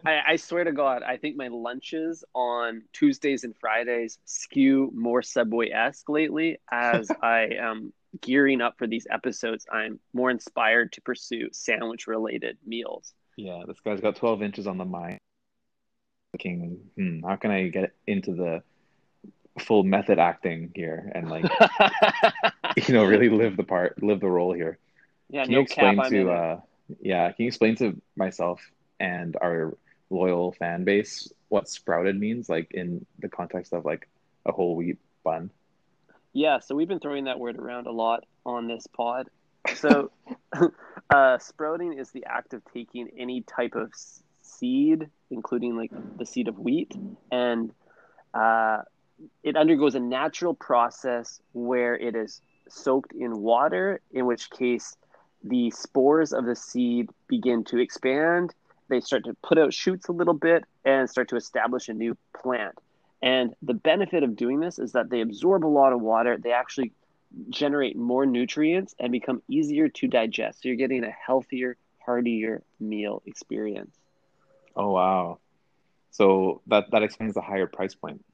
I, 0.06 0.20
I 0.28 0.36
swear 0.36 0.62
to 0.62 0.70
God, 0.70 1.02
I 1.02 1.16
think 1.16 1.36
my 1.36 1.48
lunches 1.48 2.22
on 2.36 2.82
Tuesdays 2.92 3.42
and 3.42 3.56
Fridays 3.56 4.20
skew 4.26 4.92
more 4.94 5.22
Subway 5.22 5.70
esque 5.70 6.08
lately. 6.08 6.60
As 6.70 7.10
I 7.20 7.48
am 7.58 7.92
gearing 8.20 8.60
up 8.60 8.78
for 8.78 8.86
these 8.86 9.08
episodes, 9.10 9.66
I'm 9.72 9.98
more 10.12 10.30
inspired 10.30 10.92
to 10.92 11.00
pursue 11.00 11.48
sandwich 11.50 12.06
related 12.06 12.58
meals. 12.64 13.12
Yeah, 13.36 13.64
this 13.66 13.80
guy's 13.84 14.00
got 14.00 14.14
12 14.14 14.40
inches 14.40 14.68
on 14.68 14.78
the 14.78 14.84
mind. 14.84 15.18
Thinking, 16.30 16.78
hmm, 16.96 17.26
how 17.26 17.34
can 17.34 17.50
I 17.50 17.66
get 17.66 17.90
into 18.06 18.34
the 18.36 18.62
full 19.58 19.82
method 19.84 20.18
acting 20.18 20.72
here 20.74 21.10
and 21.14 21.28
like, 21.30 21.44
you 22.76 22.94
know, 22.94 23.04
really 23.04 23.28
live 23.28 23.56
the 23.56 23.64
part, 23.64 24.02
live 24.02 24.20
the 24.20 24.28
role 24.30 24.52
here? 24.52 24.78
yeah, 25.28 25.44
Can 25.44 25.52
no 25.52 25.58
you 25.58 25.64
explain 25.64 25.96
cap. 25.96 26.10
To, 26.10 26.30
uh, 26.30 26.60
yeah, 27.00 27.32
can 27.32 27.44
you 27.44 27.48
explain 27.48 27.76
to 27.76 28.00
myself 28.16 28.60
and 29.00 29.36
our 29.40 29.76
loyal 30.10 30.52
fan 30.52 30.84
base 30.84 31.32
what 31.48 31.68
sprouted 31.68 32.18
means, 32.18 32.48
like 32.48 32.68
in 32.72 33.04
the 33.18 33.28
context 33.28 33.72
of 33.72 33.84
like 33.84 34.08
a 34.46 34.52
whole 34.52 34.76
wheat 34.76 34.98
bun? 35.24 35.50
Yeah, 36.32 36.60
so 36.60 36.74
we've 36.74 36.88
been 36.88 37.00
throwing 37.00 37.24
that 37.24 37.38
word 37.38 37.58
around 37.58 37.86
a 37.86 37.92
lot 37.92 38.24
on 38.44 38.68
this 38.68 38.86
pod. 38.86 39.28
So, 39.76 40.10
uh, 41.14 41.38
sprouting 41.38 41.96
is 41.96 42.10
the 42.10 42.24
act 42.26 42.52
of 42.52 42.62
taking 42.74 43.08
any 43.16 43.42
type 43.42 43.76
of 43.76 43.92
seed, 44.42 45.08
including 45.30 45.76
like 45.76 45.92
the 46.18 46.26
seed 46.26 46.48
of 46.48 46.58
wheat, 46.58 46.92
and 47.30 47.72
uh, 48.34 48.82
it 49.42 49.56
undergoes 49.56 49.94
a 49.94 50.00
natural 50.00 50.54
process 50.54 51.40
where 51.52 51.96
it 51.96 52.14
is 52.14 52.40
soaked 52.68 53.12
in 53.12 53.38
water, 53.40 54.00
in 54.12 54.26
which 54.26 54.50
case 54.50 54.96
the 55.44 55.70
spores 55.70 56.32
of 56.32 56.44
the 56.44 56.56
seed 56.56 57.10
begin 57.28 57.64
to 57.64 57.78
expand. 57.78 58.54
They 58.88 59.00
start 59.00 59.24
to 59.24 59.34
put 59.42 59.58
out 59.58 59.72
shoots 59.72 60.08
a 60.08 60.12
little 60.12 60.34
bit 60.34 60.64
and 60.84 61.08
start 61.08 61.28
to 61.30 61.36
establish 61.36 61.88
a 61.88 61.94
new 61.94 62.16
plant. 62.40 62.78
And 63.22 63.54
the 63.62 63.74
benefit 63.74 64.22
of 64.22 64.36
doing 64.36 64.60
this 64.60 64.78
is 64.78 64.92
that 64.92 65.10
they 65.10 65.20
absorb 65.20 65.64
a 65.64 65.68
lot 65.68 65.92
of 65.92 66.00
water. 66.00 66.36
They 66.36 66.52
actually 66.52 66.92
generate 67.48 67.96
more 67.96 68.26
nutrients 68.26 68.94
and 68.98 69.10
become 69.12 69.42
easier 69.48 69.88
to 69.88 70.08
digest. 70.08 70.62
So 70.62 70.68
you're 70.68 70.76
getting 70.76 71.04
a 71.04 71.10
healthier, 71.10 71.76
heartier 72.04 72.62
meal 72.80 73.22
experience. 73.26 73.96
Oh, 74.76 74.90
wow. 74.90 75.38
So 76.10 76.60
that, 76.66 76.90
that 76.90 77.02
explains 77.02 77.34
the 77.34 77.40
higher 77.40 77.66
price 77.66 77.94
point. 77.94 78.24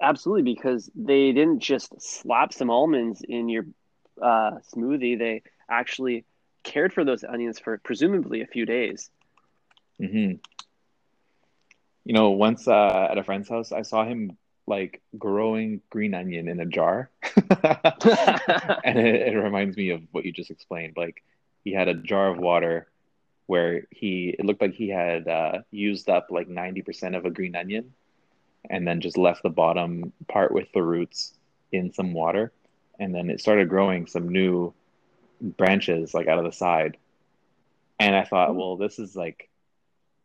Absolutely, 0.00 0.42
because 0.54 0.90
they 0.94 1.32
didn't 1.32 1.60
just 1.60 2.00
slap 2.00 2.52
some 2.52 2.70
almonds 2.70 3.22
in 3.26 3.48
your 3.48 3.64
uh, 4.20 4.58
smoothie. 4.74 5.18
They 5.18 5.42
actually 5.68 6.24
cared 6.64 6.92
for 6.92 7.04
those 7.04 7.24
onions 7.24 7.58
for 7.58 7.78
presumably 7.78 8.40
a 8.42 8.46
few 8.46 8.66
days. 8.66 9.10
hmm 9.98 10.32
You 12.04 12.14
know, 12.14 12.30
once 12.30 12.66
uh, 12.68 13.08
at 13.10 13.18
a 13.18 13.22
friend's 13.24 13.48
house, 13.48 13.72
I 13.72 13.82
saw 13.82 14.04
him 14.04 14.36
like 14.66 15.00
growing 15.18 15.80
green 15.90 16.14
onion 16.14 16.48
in 16.48 16.60
a 16.60 16.66
jar. 16.66 17.10
and 18.84 18.98
it, 18.98 19.28
it 19.28 19.36
reminds 19.36 19.76
me 19.76 19.90
of 19.90 20.02
what 20.12 20.24
you 20.24 20.32
just 20.32 20.50
explained. 20.50 20.94
Like 20.96 21.22
he 21.64 21.72
had 21.72 21.88
a 21.88 21.94
jar 21.94 22.30
of 22.30 22.38
water 22.38 22.88
where 23.46 23.82
he 23.90 24.34
it 24.38 24.44
looked 24.44 24.60
like 24.62 24.74
he 24.74 24.88
had 24.88 25.26
uh, 25.28 25.58
used 25.70 26.08
up 26.08 26.28
like 26.30 26.48
90% 26.48 27.14
of 27.16 27.24
a 27.24 27.30
green 27.30 27.54
onion 27.56 27.92
and 28.68 28.86
then 28.86 29.00
just 29.00 29.16
left 29.16 29.42
the 29.42 29.50
bottom 29.50 30.12
part 30.28 30.52
with 30.52 30.70
the 30.72 30.82
roots 30.82 31.32
in 31.72 31.92
some 31.92 32.12
water. 32.12 32.52
And 32.98 33.14
then 33.14 33.30
it 33.30 33.40
started 33.40 33.68
growing 33.68 34.06
some 34.06 34.28
new 34.28 34.74
branches 35.40 36.12
like 36.12 36.28
out 36.28 36.38
of 36.38 36.44
the 36.44 36.52
side. 36.52 36.96
And 37.98 38.14
i 38.14 38.24
thought 38.24 38.54
well 38.54 38.76
this 38.76 38.98
is 38.98 39.14
like 39.14 39.48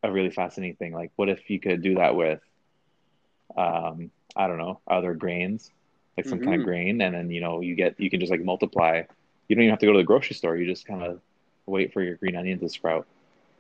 a 0.04 0.12
really 0.12 0.32
fascinating 0.32 0.76
thing. 0.76 0.94
Like 0.94 1.12
what 1.16 1.30
if 1.30 1.50
you 1.50 1.60
could 1.60 1.82
do 1.82 1.96
that 1.96 2.16
with 2.16 2.42
um 3.56 4.12
i 4.36 4.48
don't 4.48 4.58
know 4.58 4.80
other 4.88 5.14
grains 5.14 5.70
like 6.18 6.26
some 6.26 6.40
mm-hmm. 6.40 6.50
kind 6.50 6.62
of 6.62 6.66
grain? 6.66 7.02
And 7.02 7.14
then 7.14 7.30
you 7.32 7.42
know 7.42 7.62
you 7.62 7.76
get 7.76 8.00
you 8.00 8.10
can 8.10 8.20
just 8.20 8.32
like 8.32 8.44
multiply. 8.44 9.04
You 9.48 9.56
don't 9.56 9.64
even 9.64 9.72
have 9.72 9.80
to 9.80 9.86
go 9.86 9.92
to 9.92 10.00
the 10.00 10.04
grocery 10.04 10.36
store. 10.36 10.58
You 10.58 10.66
just 10.66 10.88
kind 10.88 11.04
of 11.04 11.22
wait 11.68 11.94
for 11.94 12.02
your 12.02 12.16
green 12.16 12.36
onion 12.36 12.60
to 12.60 12.70
sprout 12.70 13.06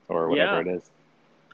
or 0.08 0.30
whatever 0.30 0.62
yeah. 0.62 0.74
it 0.74 0.78
is 0.78 0.84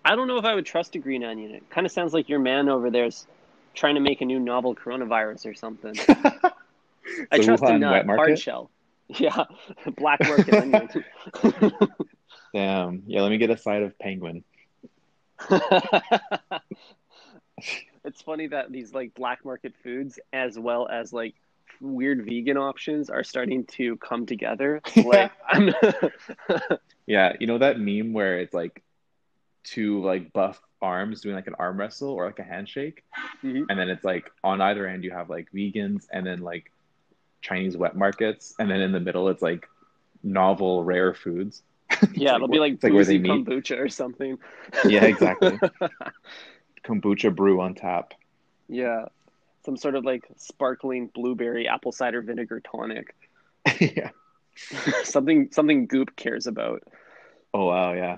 i 0.06 0.16
don't 0.16 0.28
know 0.28 0.38
if 0.38 0.46
i 0.46 0.54
would 0.56 0.66
trust 0.66 0.96
a 0.96 1.00
green 1.00 1.24
onion 1.24 1.52
it 1.52 1.70
kind 1.70 1.86
of 1.86 1.92
sounds 1.92 2.14
like 2.14 2.30
your 2.30 2.40
man 2.40 2.70
over 2.70 2.90
there's 2.90 3.28
trying 3.74 3.96
to 3.96 4.02
make 4.02 4.22
a 4.22 4.26
new 4.26 4.40
novel 4.40 4.76
coronavirus 4.76 5.46
or 5.46 5.54
something 5.54 5.96
I 7.32 7.40
trust 7.40 7.64
Wuhan 7.64 7.76
in 7.76 7.84
uh, 7.84 8.04
hard 8.16 8.40
shell. 8.40 8.72
Yeah, 9.20 9.44
black 9.98 10.22
market 10.22 10.54
onion. 10.54 10.88
Damn. 12.54 13.04
Yeah, 13.06 13.22
let 13.24 13.30
me 13.30 13.38
get 13.38 13.50
a 13.50 13.58
side 13.58 13.84
of 13.84 13.94
pangolin. 13.98 14.44
it's 18.06 18.22
funny 18.22 18.48
that 18.48 18.72
these 18.72 18.94
like 18.94 19.14
black 19.14 19.44
market 19.44 19.74
foods 19.84 20.18
as 20.32 20.58
well 20.58 20.88
as 20.88 21.12
like 21.12 21.36
weird 21.82 22.24
vegan 22.24 22.56
options 22.56 23.10
are 23.10 23.26
starting 23.26 23.66
to 23.66 23.98
come 23.98 24.26
together. 24.26 24.82
Like, 24.96 25.34
yeah, 27.06 27.34
you 27.38 27.48
know 27.48 27.58
that 27.58 27.82
meme 27.82 28.14
where 28.14 28.40
it's 28.40 28.54
like 28.54 28.82
two 29.64 30.04
like 30.04 30.34
buff 30.34 30.62
arms 30.82 31.22
doing 31.22 31.36
like 31.36 31.48
an 31.48 31.56
arm 31.60 31.80
wrestle 31.80 32.10
or 32.10 32.26
like 32.26 32.40
a 32.40 32.44
handshake, 32.44 33.04
mm-hmm. 33.44 33.64
and 33.70 33.80
then 33.80 33.90
it's 33.90 34.04
like 34.04 34.32
on 34.44 34.62
either 34.62 34.88
end 34.88 35.04
you 35.04 35.12
have 35.12 35.30
like 35.30 35.48
vegans 35.54 36.08
and 36.12 36.26
then 36.26 36.42
like 36.42 36.72
Chinese 37.42 37.78
wet 37.78 37.96
markets, 37.96 38.54
and 38.60 38.70
then 38.70 38.82
in 38.82 38.92
the 38.92 39.00
middle 39.00 39.30
it's 39.30 39.42
like 39.42 39.68
novel 40.24 40.84
rare 40.84 41.14
foods. 41.14 41.64
Yeah, 42.14 42.36
it'll 42.36 42.48
be 42.48 42.58
like, 42.58 42.74
it's 42.74 42.84
like 42.84 42.94
where 42.94 43.06
they 43.06 43.20
meet. 43.20 43.30
kombucha 43.30 43.78
or 43.78 43.90
something. 43.90 44.40
yeah, 44.86 45.04
exactly. 45.04 45.60
kombucha 46.84 47.36
brew 47.36 47.62
on 47.62 47.76
tap. 47.76 48.14
Yeah, 48.68 49.06
some 49.66 49.78
sort 49.78 49.96
of 49.96 50.04
like 50.04 50.28
sparkling 50.38 51.08
blueberry 51.14 51.68
apple 51.68 51.92
cider 51.92 52.22
vinegar 52.22 52.60
tonic. 52.62 53.16
yeah, 53.80 54.10
something 55.04 55.50
something 55.52 55.86
Goop 55.86 56.16
cares 56.16 56.48
about. 56.48 56.84
Oh 57.54 57.66
wow, 57.66 57.94
yeah. 57.94 58.18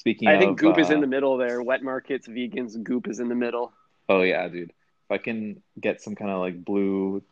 Speaking, 0.00 0.28
I 0.28 0.38
think 0.38 0.58
Goop 0.58 0.78
uh, 0.78 0.80
is 0.80 0.88
in 0.88 0.96
uh, 0.96 1.00
the 1.02 1.06
middle 1.06 1.36
there. 1.36 1.60
Wet 1.60 1.82
markets, 1.82 2.26
vegans, 2.26 2.82
Goop 2.82 3.06
is 3.06 3.20
in 3.20 3.28
the 3.28 3.34
middle. 3.34 3.70
Oh 4.08 4.22
yeah, 4.22 4.48
dude. 4.48 4.70
If 4.70 5.10
I 5.10 5.18
can 5.18 5.62
get 5.78 6.00
some 6.00 6.14
kind 6.14 6.30
of 6.30 6.40
like 6.40 6.64
blue 6.64 7.22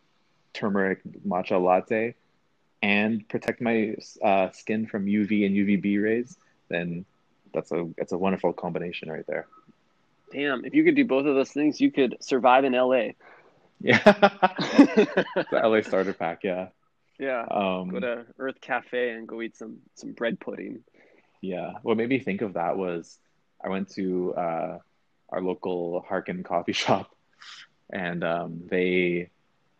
turmeric 0.52 1.00
matcha 1.26 1.58
latte 1.58 2.14
and 2.82 3.26
protect 3.26 3.62
my 3.62 3.96
uh, 4.22 4.50
skin 4.50 4.84
from 4.84 5.06
UV 5.06 5.46
and 5.46 5.56
UVB 5.56 6.02
rays, 6.02 6.36
then 6.68 7.06
that's 7.54 7.72
a 7.72 7.88
that's 7.96 8.12
a 8.12 8.18
wonderful 8.18 8.52
combination 8.52 9.10
right 9.10 9.26
there. 9.26 9.46
Damn, 10.30 10.66
if 10.66 10.74
you 10.74 10.84
could 10.84 10.94
do 10.94 11.06
both 11.06 11.24
of 11.24 11.36
those 11.36 11.50
things, 11.50 11.80
you 11.80 11.90
could 11.90 12.18
survive 12.20 12.64
in 12.64 12.74
LA. 12.74 13.12
Yeah, 13.80 13.96
the 14.04 15.24
LA 15.54 15.80
starter 15.80 16.12
pack. 16.12 16.44
Yeah. 16.44 16.68
Yeah. 17.18 17.46
Um, 17.50 17.88
go 17.88 18.00
to 18.00 18.26
Earth 18.38 18.60
Cafe 18.60 19.08
and 19.08 19.26
go 19.26 19.40
eat 19.40 19.56
some 19.56 19.78
some 19.94 20.12
bread 20.12 20.38
pudding. 20.38 20.84
Yeah. 21.40 21.74
What 21.82 21.96
made 21.96 22.08
me 22.08 22.18
think 22.18 22.42
of 22.42 22.54
that 22.54 22.76
was 22.76 23.18
I 23.62 23.68
went 23.68 23.90
to 23.90 24.34
uh, 24.34 24.78
our 25.30 25.40
local 25.40 26.04
Harkin 26.08 26.42
coffee 26.42 26.72
shop, 26.84 27.14
and 27.90 28.24
um, 28.24 28.62
they 28.68 29.30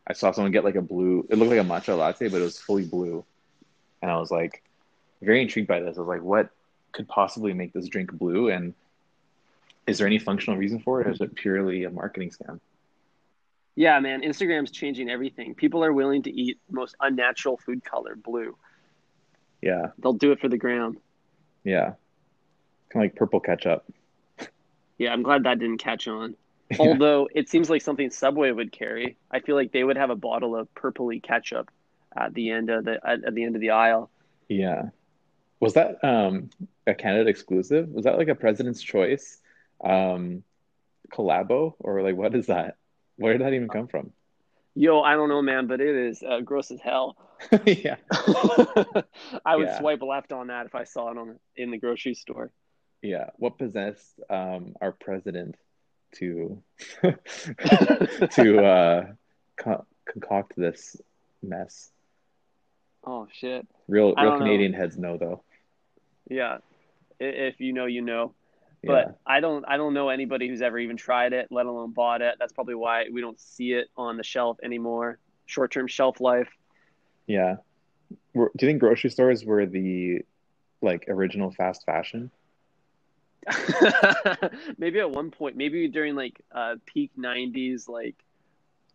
I 0.07 0.12
saw 0.15 0.33
someone 0.33 0.53
get 0.53 0.65
like 0.65 0.77
a 0.77 0.83
blue. 0.83 1.27
It 1.31 1.37
looked 1.37 1.50
like 1.50 1.61
a 1.61 1.65
matcha 1.65 1.97
latte, 1.97 2.29
but 2.29 2.41
it 2.41 2.45
was 2.45 2.59
fully 2.59 2.85
blue, 2.85 3.25
and 4.03 4.11
I 4.11 4.17
was 4.17 4.31
like 4.31 4.62
very 5.21 5.43
intrigued 5.43 5.69
by 5.69 5.81
this. 5.81 5.97
I 5.97 6.00
was 6.00 6.09
like, 6.09 6.23
what 6.23 6.50
could 6.93 7.09
possibly 7.09 7.53
make 7.53 7.73
this 7.73 7.88
drink 7.88 8.12
blue? 8.12 8.49
And 8.49 8.75
is 9.87 9.99
there 9.99 10.07
any 10.07 10.19
functional 10.19 10.59
reason 10.59 10.81
for 10.81 11.00
it, 11.00 11.07
or 11.07 11.11
is 11.11 11.21
it 11.21 11.35
purely 11.35 11.85
a 11.85 11.91
marketing 11.91 12.31
scam? 12.31 12.61
Yeah, 13.75 14.00
man, 14.00 14.23
Instagram's 14.23 14.73
changing 14.73 15.09
everything. 15.09 15.55
People 15.55 15.85
are 15.85 15.93
willing 15.93 16.23
to 16.25 16.33
eat 16.33 16.59
the 16.69 16.75
most 16.75 16.97
unnatural 17.00 17.59
food 17.59 17.85
color, 17.85 18.17
blue. 18.17 18.57
Yeah. 19.62 19.91
They'll 19.99 20.15
do 20.15 20.33
it 20.33 20.41
for 20.41 20.49
the 20.49 20.59
gram. 20.59 20.99
Yeah. 21.69 21.93
Kind 22.91 23.05
of 23.05 23.13
like 23.13 23.17
purple 23.17 23.41
ketchup. 23.41 23.85
Yeah, 24.97 25.13
I'm 25.13 25.23
glad 25.23 25.45
that 25.45 25.59
didn't 25.59 25.79
catch 25.79 26.09
on. 26.09 26.35
Although 26.79 27.29
it 27.35 27.49
seems 27.49 27.71
like 27.71 27.83
something 27.83 28.11
Subway 28.11 28.51
would 28.51 28.73
carry. 28.73 29.17
I 29.31 29.41
feel 29.41 29.55
like 29.55 29.73
they 29.73 29.85
would 29.85 29.97
have 29.97 30.11
a 30.11 30.17
bottle 30.17 30.57
of 30.57 30.73
purpley 30.75 31.23
ketchup 31.23 31.71
at 32.17 32.35
the 32.35 32.51
end 32.51 32.71
of 32.71 32.85
the 32.85 33.01
at, 33.07 33.25
at 33.25 33.35
the 33.35 33.45
end 33.45 33.55
of 33.55 33.61
the 33.61 33.71
aisle. 33.71 34.11
Yeah. 34.49 34.91
Was 35.61 35.75
that 35.75 36.03
um, 36.03 36.51
a 36.87 36.95
Canada 36.95 37.29
exclusive? 37.29 37.89
Was 37.89 38.05
that 38.05 38.17
like 38.17 38.29
a 38.29 38.35
President's 38.35 38.83
Choice 38.83 39.39
um, 39.85 40.43
collabo 41.13 41.75
or 41.79 42.03
like 42.03 42.17
what 42.17 42.35
is 42.35 42.47
that? 42.47 42.77
Where 43.17 43.33
did 43.33 43.43
that 43.43 43.53
even 43.53 43.69
come 43.69 43.89
from? 43.89 44.13
Yo, 44.79 45.01
I 45.01 45.17
don't 45.17 45.29
know, 45.29 45.43
man, 45.43 45.67
but 45.67 45.81
it 45.81 45.93
is 45.93 46.23
uh, 46.23 46.39
gross 46.39 46.71
as 46.71 46.81
hell. 46.81 47.17
yeah, 47.67 47.97
I 49.45 49.57
would 49.57 49.67
yeah. 49.67 49.79
swipe 49.81 50.03
left 50.03 50.31
on 50.31 50.47
that 50.47 50.67
if 50.67 50.77
I 50.77 50.85
saw 50.85 51.11
it 51.11 51.19
on 51.19 51.41
in 51.57 51.73
the 51.73 51.79
grocery 51.79 52.15
store. 52.15 52.53
Yeah, 53.03 53.31
what 53.39 53.59
possessed 53.59 54.21
um, 54.31 54.77
our 54.81 54.93
president 54.93 55.57
to 56.19 56.63
to 57.03 58.65
uh, 58.65 59.07
co- 59.57 59.85
concoct 60.05 60.53
this 60.57 60.95
mess. 61.43 61.91
Oh 63.05 63.27
shit! 63.33 63.67
Real 63.89 64.15
real 64.15 64.39
Canadian 64.39 64.71
know. 64.71 64.79
heads 64.79 64.97
know 64.97 65.17
though. 65.17 65.43
Yeah, 66.31 66.59
if 67.19 67.59
you 67.59 67.73
know, 67.73 67.87
you 67.87 68.03
know. 68.03 68.33
But 68.85 69.07
yeah. 69.07 69.13
I 69.27 69.41
don't 69.41 69.65
I 69.67 69.77
don't 69.77 69.95
know 69.95 70.09
anybody 70.09 70.49
who's 70.49 70.63
ever 70.63 70.79
even 70.79 70.97
tried 70.97 71.33
it, 71.33 71.49
let 71.51 71.67
alone 71.67 71.93
bought 71.93 72.23
it. 72.23 72.37
That's 72.39 72.53
probably 72.53 72.75
why 72.75 73.07
we 73.13 73.21
don't 73.21 73.41
see 73.41 73.73
it 73.73 73.89
on 73.97 74.17
the 74.17 74.23
shelf 74.23 74.59
anymore. 74.63 75.19
Short 75.47 75.73
term 75.73 75.87
shelf 75.87 76.21
life. 76.21 76.49
Yeah. 77.27 77.57
Do 78.35 78.51
you 78.61 78.69
think 78.69 78.81
grocery 78.81 79.11
stores 79.11 79.45
were 79.45 79.67
the 79.67 80.21
like 80.81 81.07
original 81.09 81.51
fast 81.51 81.85
fashion? 81.85 82.31
maybe 84.79 85.01
at 85.01 85.11
one 85.11 85.31
point, 85.31 85.57
maybe 85.57 85.89
during 85.89 86.15
like 86.15 86.41
uh, 86.53 86.77
peak 86.87 87.11
'90s, 87.19 87.89
like 87.89 88.17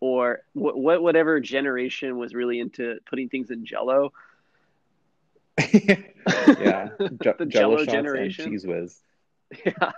or 0.00 0.40
what 0.52 1.02
whatever 1.02 1.40
generation 1.40 2.18
was 2.18 2.34
really 2.34 2.60
into 2.60 2.98
putting 3.08 3.28
things 3.28 3.50
in 3.50 3.64
Jello. 3.64 4.12
yeah, 5.72 6.88
the 6.98 7.46
Jello, 7.48 7.84
generation, 7.84 8.52
Cheez 8.52 8.66
Whiz. 8.66 9.00
Yeah, 9.64 9.92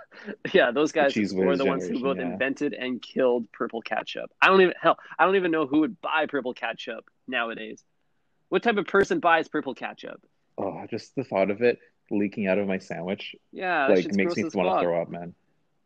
yeah, 0.53 0.71
those 0.71 0.91
guys 0.91 1.15
were 1.33 1.57
the 1.57 1.65
ones 1.65 1.87
who 1.87 2.01
both 2.01 2.17
yeah. 2.17 2.31
invented 2.31 2.73
and 2.73 3.01
killed 3.01 3.51
purple 3.51 3.81
ketchup. 3.81 4.31
I 4.41 4.47
don't 4.47 4.61
even 4.61 4.73
hell, 4.81 4.97
I 5.17 5.25
don't 5.25 5.35
even 5.35 5.51
know 5.51 5.65
who 5.65 5.81
would 5.81 5.99
buy 6.01 6.25
purple 6.27 6.53
ketchup 6.53 7.09
nowadays. 7.27 7.83
What 8.49 8.63
type 8.63 8.77
of 8.77 8.87
person 8.87 9.19
buys 9.19 9.47
purple 9.47 9.73
ketchup? 9.73 10.21
Oh, 10.57 10.85
just 10.89 11.15
the 11.15 11.23
thought 11.23 11.51
of 11.51 11.61
it 11.61 11.79
leaking 12.09 12.47
out 12.47 12.57
of 12.57 12.67
my 12.67 12.77
sandwich. 12.77 13.35
Yeah, 13.51 13.87
like 13.87 14.13
makes 14.13 14.35
me 14.35 14.43
want 14.53 14.79
to 14.79 14.85
throw 14.85 15.01
up, 15.01 15.09
man. 15.09 15.33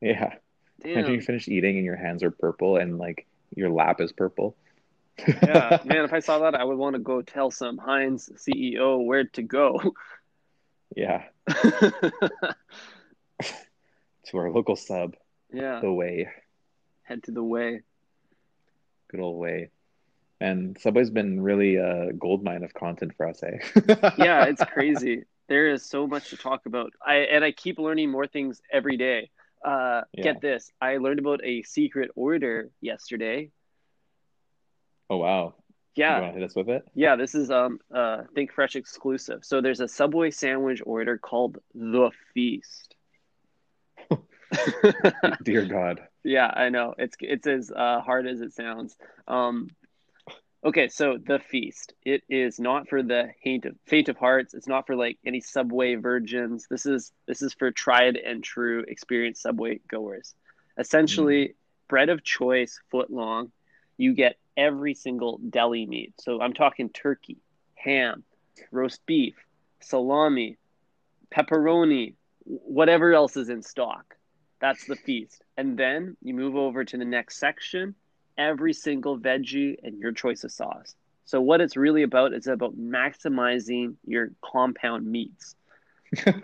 Yeah. 0.01 0.35
Damn. 0.81 0.91
Imagine 0.93 1.13
you 1.13 1.21
finish 1.21 1.47
eating 1.47 1.77
and 1.77 1.85
your 1.85 1.95
hands 1.95 2.23
are 2.23 2.31
purple 2.31 2.77
and 2.77 2.97
like 2.97 3.27
your 3.55 3.69
lap 3.69 4.01
is 4.01 4.11
purple. 4.11 4.55
yeah, 5.27 5.79
man. 5.85 6.05
If 6.05 6.13
I 6.13 6.19
saw 6.19 6.39
that, 6.39 6.55
I 6.55 6.63
would 6.63 6.77
want 6.77 6.95
to 6.95 6.99
go 6.99 7.21
tell 7.21 7.51
some 7.51 7.77
Heinz 7.77 8.29
CEO 8.35 9.05
where 9.05 9.25
to 9.25 9.41
go. 9.41 9.93
Yeah. 10.95 11.23
to 14.27 14.38
our 14.38 14.51
local 14.51 14.75
sub. 14.75 15.15
Yeah. 15.51 15.79
The 15.81 15.91
way. 15.91 16.29
Head 17.03 17.24
to 17.24 17.31
the 17.31 17.43
way. 17.43 17.81
Good 19.10 19.19
old 19.19 19.38
way. 19.38 19.69
And 20.39 20.77
Subway's 20.79 21.12
been 21.12 21.41
really 21.41 21.75
a 21.75 22.13
gold 22.13 22.43
mine 22.43 22.63
of 22.63 22.74
content 22.74 23.13
for 23.15 23.27
us, 23.27 23.43
eh? 23.43 23.60
yeah, 24.17 24.45
it's 24.45 24.63
crazy 24.63 25.25
there 25.51 25.67
is 25.67 25.83
so 25.83 26.07
much 26.07 26.29
to 26.29 26.38
talk 26.38 26.65
about. 26.65 26.93
I 27.05 27.15
and 27.15 27.43
I 27.43 27.51
keep 27.51 27.77
learning 27.77 28.10
more 28.10 28.25
things 28.25 28.62
every 28.71 28.95
day. 28.95 29.29
Uh, 29.63 30.01
yeah. 30.13 30.24
Get 30.24 30.41
this, 30.41 30.71
I 30.79 30.98
learned 30.98 31.19
about 31.19 31.43
a 31.43 31.62
secret 31.63 32.10
order 32.15 32.71
yesterday. 32.79 33.51
Oh 35.10 35.17
wow! 35.17 35.55
Yeah, 35.93 36.15
you 36.15 36.21
want 36.21 36.33
to 36.36 36.39
hit 36.39 36.50
us 36.50 36.55
with 36.55 36.69
it? 36.69 36.88
Yeah, 36.95 37.17
this 37.17 37.36
is 37.36 37.51
um 37.51 37.79
uh 37.93 38.24
Think 38.33 38.53
Fresh 38.53 38.77
exclusive. 38.77 39.43
So 39.43 39.60
there's 39.60 39.81
a 39.81 39.89
Subway 39.89 40.31
sandwich 40.31 40.81
order 40.86 41.17
called 41.17 41.57
the 41.75 42.12
Feast. 42.33 42.95
Dear 45.43 45.65
God. 45.65 46.01
Yeah, 46.24 46.48
I 46.48 46.70
know. 46.70 46.93
It's 46.98 47.15
it's 47.20 47.48
as 47.48 47.72
uh, 47.72 48.01
hard 48.01 48.27
as 48.27 48.41
it 48.41 48.53
sounds. 48.53 48.96
Um, 49.27 49.70
okay, 50.63 50.88
so 50.88 51.17
the 51.17 51.39
feast. 51.39 51.93
It 52.03 52.24
is 52.29 52.60
not 52.60 52.89
for 52.89 53.01
the 53.01 53.31
faint 53.43 53.65
of, 53.65 53.75
faint 53.86 54.10
of 54.10 54.17
hearts. 54.17 54.53
It's 54.53 54.67
not 54.67 54.88
for 54.88 54.96
like 54.96 55.17
any 55.25 55.41
Subway 55.41 55.96
virgins. 55.96 56.67
This 56.70 56.86
is 56.86 57.12
this 57.27 57.41
is 57.41 57.53
for 57.53 57.72
tried 57.72 58.17
and 58.17 58.43
true 58.43 58.86
experienced 58.88 59.41
Subway 59.41 59.79
goers. 59.88 60.36
Essentially, 60.77 61.50
mm. 61.50 61.53
bread 61.88 62.10
of 62.10 62.24
choice, 62.24 62.79
foot 62.91 63.10
long. 63.12 63.51
You 63.98 64.13
get 64.13 64.38
every 64.58 64.93
single 64.93 65.39
deli 65.50 65.86
meat. 65.86 66.13
So 66.20 66.41
I'm 66.41 66.53
talking 66.53 66.89
turkey, 66.89 67.38
ham, 67.75 68.24
roast 68.72 69.05
beef, 69.05 69.36
salami, 69.79 70.58
pepperoni, 71.34 72.15
whatever 72.46 73.13
else 73.13 73.38
is 73.38 73.50
in 73.50 73.62
stock. 73.63 74.15
That's 74.61 74.85
the 74.85 74.95
feast. 74.95 75.43
And 75.57 75.77
then 75.77 76.15
you 76.21 76.33
move 76.33 76.55
over 76.55 76.85
to 76.85 76.97
the 76.97 77.05
next 77.05 77.37
section, 77.37 77.95
every 78.37 78.73
single 78.73 79.17
veggie 79.19 79.75
and 79.83 79.99
your 79.99 80.11
choice 80.11 80.43
of 80.43 80.51
sauce. 80.51 80.95
So 81.25 81.41
what 81.41 81.61
it's 81.61 81.75
really 81.75 82.03
about 82.03 82.33
is 82.33 82.47
about 82.47 82.77
maximizing 82.77 83.95
your 84.05 84.31
compound 84.41 85.05
meats. 85.05 85.55
what 86.23 86.35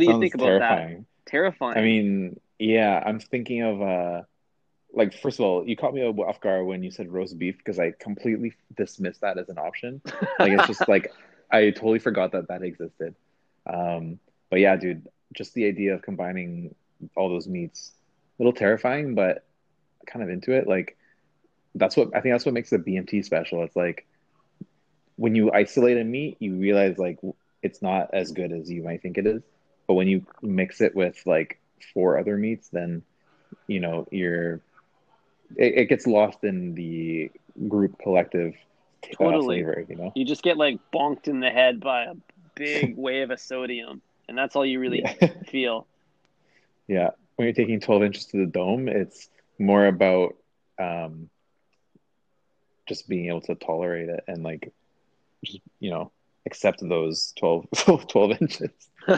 do 0.00 0.04
you 0.04 0.20
think 0.20 0.34
about 0.34 0.44
terrifying. 0.46 0.96
that? 1.24 1.30
Terrifying. 1.30 1.78
I 1.78 1.82
mean, 1.82 2.40
yeah, 2.58 3.02
I'm 3.04 3.20
thinking 3.20 3.62
of 3.62 3.82
uh 3.82 4.22
like 4.92 5.12
first 5.20 5.40
of 5.40 5.44
all, 5.44 5.66
you 5.66 5.76
caught 5.76 5.92
me 5.92 6.02
off 6.02 6.40
guard 6.40 6.66
when 6.66 6.82
you 6.82 6.90
said 6.90 7.12
roast 7.12 7.36
beef 7.38 7.58
because 7.58 7.78
I 7.78 7.92
completely 7.98 8.54
dismissed 8.76 9.22
that 9.22 9.38
as 9.38 9.48
an 9.48 9.58
option. 9.58 10.00
Like 10.38 10.52
it's 10.52 10.68
just 10.68 10.88
like 10.88 11.12
I 11.50 11.70
totally 11.70 11.98
forgot 11.98 12.32
that 12.32 12.48
that 12.48 12.62
existed. 12.62 13.16
Um, 13.66 14.20
but 14.50 14.60
yeah, 14.60 14.76
dude, 14.76 15.08
just 15.34 15.54
the 15.54 15.66
idea 15.66 15.94
of 15.94 16.02
combining 16.02 16.74
all 17.16 17.28
those 17.28 17.46
meats, 17.46 17.92
a 18.38 18.42
little 18.42 18.52
terrifying, 18.52 19.14
but 19.14 19.44
kind 20.06 20.22
of 20.22 20.30
into 20.30 20.52
it. 20.52 20.66
Like 20.66 20.96
that's 21.74 21.96
what 21.96 22.08
I 22.14 22.20
think 22.20 22.34
that's 22.34 22.46
what 22.46 22.54
makes 22.54 22.70
the 22.70 22.78
BMT 22.78 23.24
special. 23.24 23.62
It's 23.62 23.76
like 23.76 24.06
when 25.16 25.34
you 25.34 25.52
isolate 25.52 25.98
a 25.98 26.04
meat, 26.04 26.36
you 26.40 26.54
realize 26.54 26.98
like 26.98 27.18
it's 27.62 27.82
not 27.82 28.10
as 28.12 28.32
good 28.32 28.52
as 28.52 28.70
you 28.70 28.82
might 28.82 29.02
think 29.02 29.18
it 29.18 29.26
is. 29.26 29.42
But 29.86 29.94
when 29.94 30.08
you 30.08 30.26
mix 30.42 30.80
it 30.80 30.94
with 30.94 31.20
like 31.26 31.60
four 31.92 32.18
other 32.18 32.36
meats, 32.36 32.68
then 32.68 33.02
you 33.66 33.80
know 33.80 34.06
you're 34.10 34.60
it, 35.56 35.74
it 35.78 35.88
gets 35.88 36.06
lost 36.06 36.44
in 36.44 36.74
the 36.74 37.30
group 37.68 37.98
collective 37.98 38.54
uh, 39.04 39.08
totally. 39.16 39.62
flavor. 39.62 39.84
You 39.88 39.96
know, 39.96 40.12
you 40.14 40.24
just 40.24 40.42
get 40.42 40.56
like 40.56 40.78
bonked 40.92 41.28
in 41.28 41.40
the 41.40 41.50
head 41.50 41.80
by 41.80 42.04
a 42.04 42.14
big 42.54 42.96
wave 42.96 43.30
of 43.30 43.40
sodium, 43.40 44.00
and 44.28 44.36
that's 44.36 44.56
all 44.56 44.64
you 44.64 44.80
really 44.80 45.02
yeah. 45.02 45.28
feel. 45.46 45.86
Yeah, 46.86 47.10
when 47.36 47.46
you're 47.46 47.54
taking 47.54 47.80
12 47.80 48.02
inches 48.02 48.26
to 48.26 48.38
the 48.38 48.46
dome, 48.46 48.88
it's 48.88 49.28
more 49.58 49.86
about 49.86 50.36
um, 50.78 51.30
just 52.86 53.08
being 53.08 53.28
able 53.28 53.40
to 53.42 53.54
tolerate 53.54 54.08
it 54.08 54.24
and 54.26 54.42
like 54.42 54.72
just 55.44 55.60
you 55.80 55.90
know 55.90 56.10
accept 56.46 56.86
those 56.86 57.32
12, 57.38 57.66
12 58.08 58.30
inches. 58.40 58.70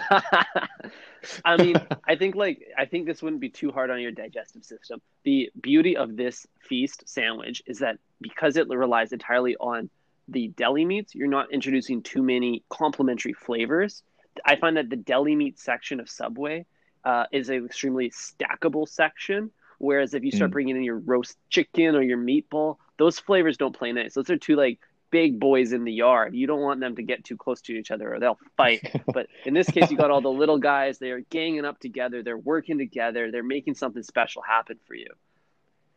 I 1.44 1.56
mean, 1.56 1.76
I 2.06 2.16
think 2.16 2.34
like 2.34 2.66
I 2.76 2.84
think 2.84 3.06
this 3.06 3.22
wouldn't 3.22 3.40
be 3.40 3.48
too 3.48 3.72
hard 3.72 3.90
on 3.90 4.00
your 4.00 4.12
digestive 4.12 4.64
system. 4.64 5.00
The 5.24 5.50
beauty 5.60 5.96
of 5.96 6.16
this 6.16 6.46
feast 6.60 7.08
sandwich 7.08 7.62
is 7.66 7.80
that 7.80 7.98
because 8.20 8.56
it 8.56 8.68
relies 8.68 9.12
entirely 9.12 9.56
on 9.56 9.90
the 10.28 10.48
deli 10.48 10.84
meats, 10.84 11.14
you're 11.14 11.28
not 11.28 11.52
introducing 11.52 12.02
too 12.02 12.22
many 12.22 12.64
complementary 12.68 13.32
flavors. 13.32 14.02
I 14.44 14.56
find 14.56 14.76
that 14.76 14.90
the 14.90 14.96
deli 14.96 15.34
meat 15.34 15.58
section 15.58 16.00
of 16.00 16.08
Subway 16.08 16.66
uh, 17.04 17.24
is 17.32 17.48
an 17.48 17.64
extremely 17.64 18.10
stackable 18.10 18.88
section. 18.88 19.50
Whereas 19.78 20.14
if 20.14 20.24
you 20.24 20.32
start 20.32 20.50
mm. 20.50 20.54
bringing 20.54 20.76
in 20.76 20.82
your 20.82 20.98
roast 20.98 21.36
chicken 21.50 21.94
or 21.94 22.02
your 22.02 22.18
meatball, 22.18 22.76
those 22.98 23.18
flavors 23.18 23.56
don't 23.56 23.76
play 23.76 23.92
nice. 23.92 24.14
Those 24.14 24.30
are 24.30 24.36
two 24.36 24.56
like 24.56 24.80
big 25.10 25.38
boys 25.38 25.72
in 25.72 25.84
the 25.84 25.92
yard. 25.92 26.34
You 26.34 26.46
don't 26.46 26.60
want 26.60 26.80
them 26.80 26.96
to 26.96 27.02
get 27.02 27.24
too 27.24 27.36
close 27.36 27.60
to 27.62 27.72
each 27.72 27.90
other 27.90 28.14
or 28.14 28.20
they'll 28.20 28.38
fight. 28.56 28.80
but 29.12 29.28
in 29.44 29.54
this 29.54 29.68
case, 29.68 29.90
you 29.90 29.96
got 29.96 30.10
all 30.10 30.20
the 30.20 30.30
little 30.30 30.58
guys. 30.58 30.98
They 30.98 31.10
are 31.10 31.20
ganging 31.20 31.64
up 31.64 31.78
together. 31.78 32.22
They're 32.22 32.38
working 32.38 32.78
together. 32.78 33.30
They're 33.30 33.42
making 33.42 33.74
something 33.74 34.02
special 34.02 34.42
happen 34.42 34.78
for 34.86 34.94
you. 34.94 35.08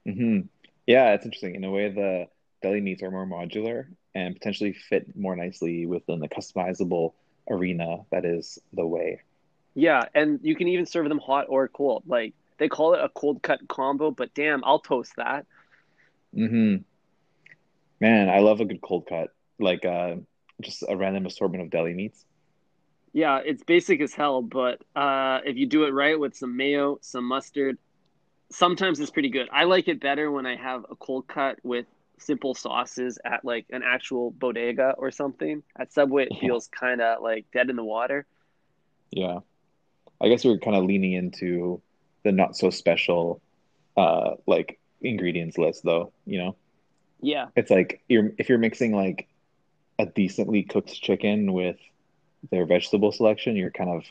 Mm-hmm. 0.07 0.47
Yeah, 0.85 1.13
it's 1.13 1.25
interesting. 1.25 1.55
In 1.55 1.63
a 1.63 1.71
way, 1.71 1.89
the 1.89 2.27
deli 2.61 2.81
meats 2.81 3.03
are 3.03 3.11
more 3.11 3.25
modular 3.25 3.87
and 4.15 4.35
potentially 4.35 4.73
fit 4.73 5.15
more 5.15 5.35
nicely 5.35 5.85
within 5.85 6.19
the 6.19 6.27
customizable 6.27 7.13
arena 7.49 7.99
that 8.11 8.25
is 8.25 8.59
the 8.73 8.85
way. 8.85 9.21
Yeah, 9.75 10.05
and 10.13 10.39
you 10.43 10.55
can 10.55 10.67
even 10.67 10.85
serve 10.85 11.07
them 11.09 11.19
hot 11.19 11.45
or 11.49 11.67
cold. 11.67 12.03
Like 12.07 12.33
they 12.57 12.67
call 12.67 12.93
it 12.93 13.03
a 13.03 13.09
cold 13.09 13.41
cut 13.41 13.67
combo, 13.67 14.11
but 14.11 14.33
damn, 14.33 14.63
I'll 14.63 14.79
toast 14.79 15.13
that. 15.17 15.45
Mm-hmm. 16.35 16.83
Man, 17.99 18.29
I 18.29 18.39
love 18.39 18.61
a 18.61 18.65
good 18.65 18.81
cold 18.81 19.07
cut, 19.07 19.29
like 19.59 19.85
uh, 19.85 20.15
just 20.61 20.83
a 20.87 20.95
random 20.95 21.25
assortment 21.25 21.63
of 21.63 21.69
deli 21.69 21.93
meats. 21.93 22.25
Yeah, 23.11 23.39
it's 23.43 23.63
basic 23.63 24.01
as 24.01 24.13
hell, 24.13 24.41
but 24.41 24.81
uh, 24.95 25.39
if 25.43 25.57
you 25.57 25.65
do 25.65 25.85
it 25.85 25.91
right 25.91 26.19
with 26.19 26.35
some 26.35 26.55
mayo, 26.55 26.99
some 27.01 27.25
mustard, 27.25 27.77
sometimes 28.51 28.99
it's 28.99 29.09
pretty 29.09 29.29
good. 29.29 29.49
I 29.51 29.63
like 29.63 29.87
it 29.87 29.99
better 29.99 30.31
when 30.31 30.45
I 30.45 30.55
have 30.55 30.85
a 30.89 30.95
cold 30.95 31.27
cut 31.27 31.57
with 31.63 31.85
simple 32.21 32.53
sauces 32.53 33.19
at 33.25 33.43
like 33.43 33.65
an 33.71 33.81
actual 33.83 34.31
bodega 34.31 34.95
or 34.97 35.11
something. 35.11 35.63
At 35.77 35.93
Subway, 35.93 36.27
it 36.29 36.39
feels 36.39 36.67
kind 36.67 37.01
of 37.01 37.21
like 37.21 37.45
dead 37.53 37.69
in 37.69 37.75
the 37.75 37.83
water. 37.83 38.25
Yeah, 39.11 39.39
I 40.21 40.29
guess 40.29 40.45
we're 40.45 40.57
kind 40.57 40.75
of 40.75 40.85
leaning 40.85 41.13
into 41.13 41.81
the 42.23 42.31
not 42.31 42.55
so 42.55 42.69
special, 42.69 43.41
uh, 43.97 44.35
like 44.45 44.79
ingredients 45.01 45.57
list, 45.57 45.83
though. 45.83 46.11
You 46.25 46.37
know. 46.39 46.55
Yeah. 47.21 47.47
It's 47.55 47.71
like 47.71 48.01
you're 48.07 48.31
if 48.37 48.49
you're 48.49 48.57
mixing 48.57 48.95
like 48.95 49.27
a 49.97 50.05
decently 50.05 50.63
cooked 50.63 50.93
chicken 51.01 51.51
with 51.53 51.77
their 52.51 52.65
vegetable 52.65 53.11
selection, 53.11 53.55
you're 53.55 53.71
kind 53.71 53.89
of 53.89 54.05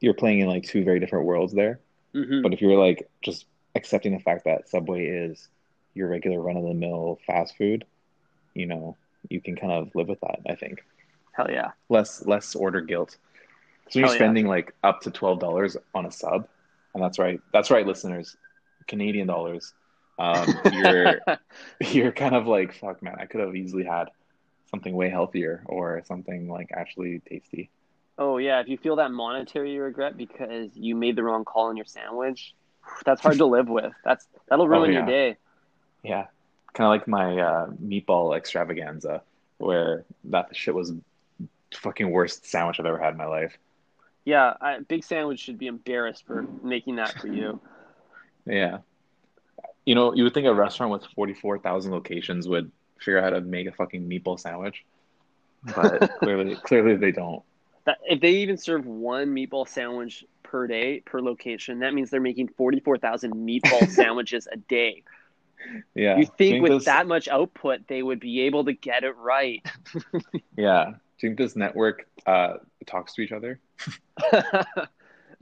you're 0.00 0.14
playing 0.14 0.40
in 0.40 0.46
like 0.46 0.64
two 0.64 0.84
very 0.84 1.00
different 1.00 1.24
worlds 1.24 1.54
there. 1.54 1.80
Mm-hmm. 2.14 2.42
But 2.42 2.52
if 2.52 2.60
you're 2.60 2.78
like 2.78 3.08
just 3.22 3.46
accepting 3.74 4.12
the 4.12 4.22
fact 4.22 4.44
that 4.44 4.68
Subway 4.68 5.06
is 5.06 5.48
your 5.94 6.08
regular 6.08 6.40
run 6.40 6.56
of 6.56 6.64
the 6.64 6.74
mill 6.74 7.18
fast 7.26 7.56
food, 7.56 7.84
you 8.54 8.66
know, 8.66 8.96
you 9.28 9.40
can 9.40 9.56
kind 9.56 9.72
of 9.72 9.94
live 9.94 10.08
with 10.08 10.20
that, 10.20 10.40
I 10.48 10.54
think. 10.54 10.84
Hell 11.32 11.50
yeah. 11.50 11.72
Less 11.88 12.24
less 12.26 12.54
order 12.54 12.80
guilt. 12.80 13.16
So 13.90 14.00
you're 14.00 14.08
spending 14.08 14.44
yeah. 14.44 14.50
like 14.50 14.74
up 14.82 15.00
to 15.02 15.10
twelve 15.10 15.40
dollars 15.40 15.76
on 15.94 16.06
a 16.06 16.10
sub. 16.10 16.48
And 16.94 17.02
that's 17.02 17.18
right. 17.18 17.40
That's 17.52 17.70
right, 17.70 17.86
listeners. 17.86 18.36
Canadian 18.86 19.26
dollars 19.26 19.72
um, 20.18 20.46
you're 20.72 21.20
you're 21.80 22.12
kind 22.12 22.34
of 22.34 22.46
like 22.46 22.74
fuck 22.74 23.02
man 23.02 23.16
i 23.18 23.26
could 23.26 23.40
have 23.40 23.54
easily 23.54 23.84
had 23.84 24.10
something 24.70 24.94
way 24.94 25.08
healthier 25.08 25.62
or 25.66 26.02
something 26.06 26.48
like 26.48 26.70
actually 26.72 27.20
tasty 27.28 27.70
oh 28.18 28.38
yeah 28.38 28.60
if 28.60 28.68
you 28.68 28.76
feel 28.76 28.96
that 28.96 29.10
monetary 29.10 29.78
regret 29.78 30.16
because 30.16 30.70
you 30.74 30.94
made 30.94 31.16
the 31.16 31.22
wrong 31.22 31.44
call 31.44 31.66
on 31.66 31.76
your 31.76 31.86
sandwich 31.86 32.54
that's 33.04 33.20
hard 33.20 33.38
to 33.38 33.46
live 33.46 33.68
with 33.68 33.92
that's 34.04 34.26
that'll 34.48 34.64
oh, 34.64 34.68
ruin 34.68 34.90
oh, 34.90 34.92
yeah. 34.92 34.98
your 34.98 35.06
day 35.06 35.36
yeah 36.08 36.26
kind 36.72 36.86
of 36.86 36.90
like 36.90 37.08
my 37.08 37.38
uh, 37.40 37.66
meatball 37.82 38.36
extravaganza 38.36 39.22
where 39.58 40.04
that 40.24 40.54
shit 40.54 40.74
was 40.74 40.92
fucking 41.74 42.10
worst 42.10 42.46
sandwich 42.46 42.80
i've 42.80 42.86
ever 42.86 42.98
had 42.98 43.12
in 43.12 43.18
my 43.18 43.26
life 43.26 43.58
yeah 44.24 44.54
I, 44.60 44.78
big 44.80 45.04
sandwich 45.04 45.40
should 45.40 45.58
be 45.58 45.66
embarrassed 45.66 46.26
for 46.26 46.42
making 46.62 46.96
that 46.96 47.20
for 47.20 47.28
you 47.28 47.60
yeah 48.46 48.78
you 49.88 49.94
know, 49.94 50.12
you 50.12 50.22
would 50.22 50.34
think 50.34 50.46
a 50.46 50.52
restaurant 50.52 50.92
with 50.92 51.02
44,000 51.14 51.90
locations 51.90 52.46
would 52.46 52.70
figure 52.98 53.16
out 53.16 53.24
how 53.24 53.30
to 53.30 53.40
make 53.40 53.66
a 53.66 53.72
fucking 53.72 54.06
meatball 54.06 54.38
sandwich, 54.38 54.84
but 55.74 56.10
clearly, 56.18 56.56
clearly 56.56 56.94
they 56.94 57.10
don't. 57.10 57.42
That, 57.86 57.96
if 58.04 58.20
they 58.20 58.32
even 58.32 58.58
serve 58.58 58.84
one 58.84 59.34
meatball 59.34 59.66
sandwich 59.66 60.26
per 60.42 60.66
day 60.66 61.00
per 61.00 61.22
location, 61.22 61.78
that 61.78 61.94
means 61.94 62.10
they're 62.10 62.20
making 62.20 62.48
44,000 62.48 63.32
meatball 63.32 63.88
sandwiches 63.88 64.46
a 64.52 64.58
day. 64.58 65.04
Yeah. 65.94 66.18
You 66.18 66.26
think 66.38 66.62
with 66.62 66.72
this... 66.72 66.84
that 66.84 67.06
much 67.06 67.28
output, 67.28 67.88
they 67.88 68.02
would 68.02 68.20
be 68.20 68.42
able 68.42 68.64
to 68.64 68.72
get 68.72 69.04
it 69.04 69.16
right. 69.16 69.64
yeah. 70.56 70.92
Do 71.18 71.26
you 71.26 71.30
think 71.30 71.38
this 71.38 71.56
network 71.56 72.06
uh, 72.26 72.54
talks 72.86 73.14
to 73.14 73.22
each 73.22 73.32
other? 73.32 73.58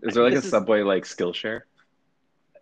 Is 0.03 0.15
there 0.15 0.25
like 0.25 0.35
a 0.35 0.43
Subway 0.43 0.83
like 0.83 1.05
Skillshare? 1.05 1.63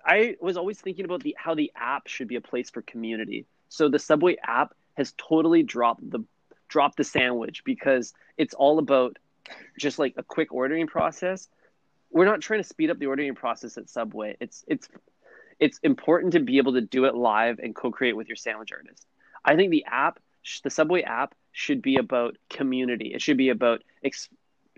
I 0.04 0.36
was 0.40 0.56
always 0.56 0.80
thinking 0.80 1.04
about 1.04 1.22
the 1.22 1.34
how 1.38 1.54
the 1.54 1.72
app 1.74 2.08
should 2.08 2.28
be 2.28 2.36
a 2.36 2.40
place 2.40 2.70
for 2.70 2.82
community. 2.82 3.46
So 3.68 3.88
the 3.88 3.98
Subway 3.98 4.36
app 4.42 4.74
has 4.94 5.14
totally 5.16 5.62
dropped 5.62 6.08
the 6.08 6.24
dropped 6.68 6.96
the 6.96 7.04
sandwich 7.04 7.62
because 7.64 8.12
it's 8.36 8.54
all 8.54 8.78
about 8.78 9.18
just 9.78 9.98
like 9.98 10.14
a 10.16 10.22
quick 10.22 10.52
ordering 10.52 10.86
process. 10.86 11.48
We're 12.10 12.24
not 12.24 12.40
trying 12.40 12.60
to 12.60 12.68
speed 12.68 12.90
up 12.90 12.98
the 12.98 13.06
ordering 13.06 13.34
process 13.34 13.76
at 13.78 13.88
Subway. 13.88 14.36
It's 14.40 14.64
it's 14.68 14.88
it's 15.64 15.78
important 15.82 16.34
to 16.34 16.40
be 16.40 16.58
able 16.58 16.74
to 16.74 16.82
do 16.82 17.06
it 17.06 17.14
live 17.14 17.58
and 17.58 17.74
co-create 17.74 18.14
with 18.14 18.28
your 18.28 18.36
sandwich 18.36 18.70
artist. 18.70 19.06
I 19.42 19.56
think 19.56 19.70
the 19.70 19.86
app, 19.86 20.20
the 20.62 20.68
Subway 20.68 21.00
app, 21.00 21.34
should 21.52 21.80
be 21.80 21.96
about 21.96 22.36
community. 22.50 23.14
It 23.14 23.22
should 23.22 23.38
be 23.38 23.48
about 23.48 23.82
ex- 24.04 24.28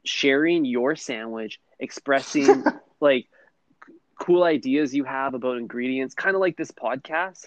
sharing 0.04 0.64
your 0.64 0.94
sandwich, 0.94 1.58
expressing 1.80 2.62
like 3.00 3.26
cool 4.14 4.44
ideas 4.44 4.94
you 4.94 5.02
have 5.02 5.34
about 5.34 5.58
ingredients, 5.58 6.14
kind 6.14 6.36
of 6.36 6.40
like 6.40 6.56
this 6.56 6.70
podcast. 6.70 7.46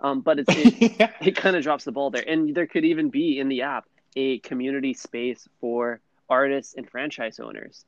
Um, 0.00 0.20
but 0.20 0.38
it's 0.38 0.54
it, 0.54 0.96
yeah. 1.00 1.10
it 1.20 1.34
kind 1.34 1.56
of 1.56 1.64
drops 1.64 1.82
the 1.82 1.92
ball 1.92 2.10
there, 2.10 2.22
and 2.24 2.54
there 2.54 2.68
could 2.68 2.84
even 2.84 3.10
be 3.10 3.40
in 3.40 3.48
the 3.48 3.62
app 3.62 3.86
a 4.14 4.38
community 4.38 4.94
space 4.94 5.48
for 5.60 5.98
artists 6.30 6.74
and 6.76 6.88
franchise 6.88 7.40
owners. 7.40 7.84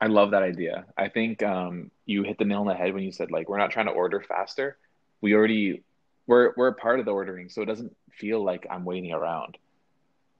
I 0.00 0.06
love 0.06 0.32
that 0.32 0.42
idea. 0.42 0.86
I 0.96 1.08
think 1.08 1.42
um, 1.42 1.90
you 2.04 2.22
hit 2.22 2.38
the 2.38 2.44
nail 2.44 2.60
on 2.60 2.66
the 2.66 2.74
head 2.74 2.92
when 2.94 3.02
you 3.02 3.12
said 3.12 3.30
like 3.30 3.48
we're 3.48 3.58
not 3.58 3.70
trying 3.70 3.86
to 3.86 3.92
order 3.92 4.20
faster. 4.20 4.76
We 5.20 5.34
already 5.34 5.82
we're 6.26 6.52
we're 6.56 6.68
a 6.68 6.74
part 6.74 6.98
of 7.00 7.06
the 7.06 7.12
ordering, 7.12 7.48
so 7.48 7.62
it 7.62 7.66
doesn't 7.66 7.96
feel 8.12 8.42
like 8.44 8.66
I'm 8.70 8.84
waiting 8.84 9.12
around. 9.12 9.56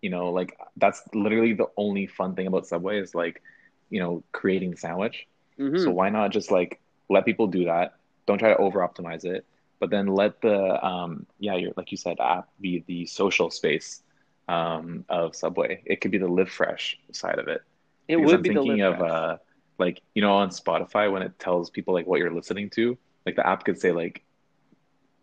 You 0.03 0.11
know, 0.11 0.31
like 0.31 0.57
that's 0.77 1.03
literally 1.15 1.55
the 1.55 1.69
only 1.77 2.07
fun 2.07 2.35
thing 2.35 2.47
about 2.47 2.67
Subway 2.67 3.01
is 3.01 3.15
like, 3.15 3.43
you 3.91 4.01
know, 4.01 4.23
creating 4.33 4.73
the 4.73 4.77
sandwich. 4.77 5.27
Mhm. 5.59 5.83
So 5.83 5.91
why 5.91 6.11
not 6.11 6.31
just 6.33 6.51
like 6.51 6.81
let 7.09 7.25
people 7.25 7.47
do 7.47 7.65
that? 7.65 7.95
Don't 8.27 8.39
try 8.39 8.51
to 8.51 8.57
over 8.59 8.81
optimize 8.81 9.25
it, 9.25 9.47
but 9.81 9.91
then 9.91 10.07
let 10.09 10.41
the 10.43 10.85
um 10.85 11.27
yeah, 11.39 11.55
you're 11.57 11.73
like 11.77 11.91
you 11.91 11.97
said, 11.97 12.21
app 12.21 12.49
be 12.61 12.85
the 12.87 13.07
social 13.07 13.51
space 13.51 14.03
um 14.49 15.05
of 15.09 15.35
Subway. 15.35 15.83
It 15.87 16.01
could 16.01 16.11
be 16.11 16.19
the 16.19 16.29
live 16.29 16.51
fresh 16.51 16.99
side 17.13 17.39
of 17.39 17.49
it. 17.49 17.63
It 18.09 18.17
Because 18.17 18.27
would 18.27 18.37
I'm 18.37 18.43
be 18.43 18.49
thinking 18.51 18.81
of 18.83 19.01
uh 19.01 19.37
like 19.79 20.03
you 20.15 20.23
know 20.23 20.35
on 20.35 20.51
Spotify 20.51 21.11
when 21.11 21.23
it 21.23 21.39
tells 21.39 21.71
people 21.71 21.95
like 21.95 22.07
what 22.07 22.19
you're 22.19 22.33
listening 22.33 22.71
to, 22.71 22.97
like 23.25 23.37
the 23.37 23.47
app 23.47 23.65
could 23.65 23.79
say 23.81 23.93
like 23.93 24.23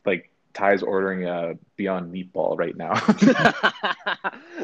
like 0.05 0.29
Ty's 0.53 0.83
ordering 0.83 1.25
a 1.25 1.55
Beyond 1.75 2.13
Meatball 2.13 2.57
right 2.57 2.75
now. 2.75 2.93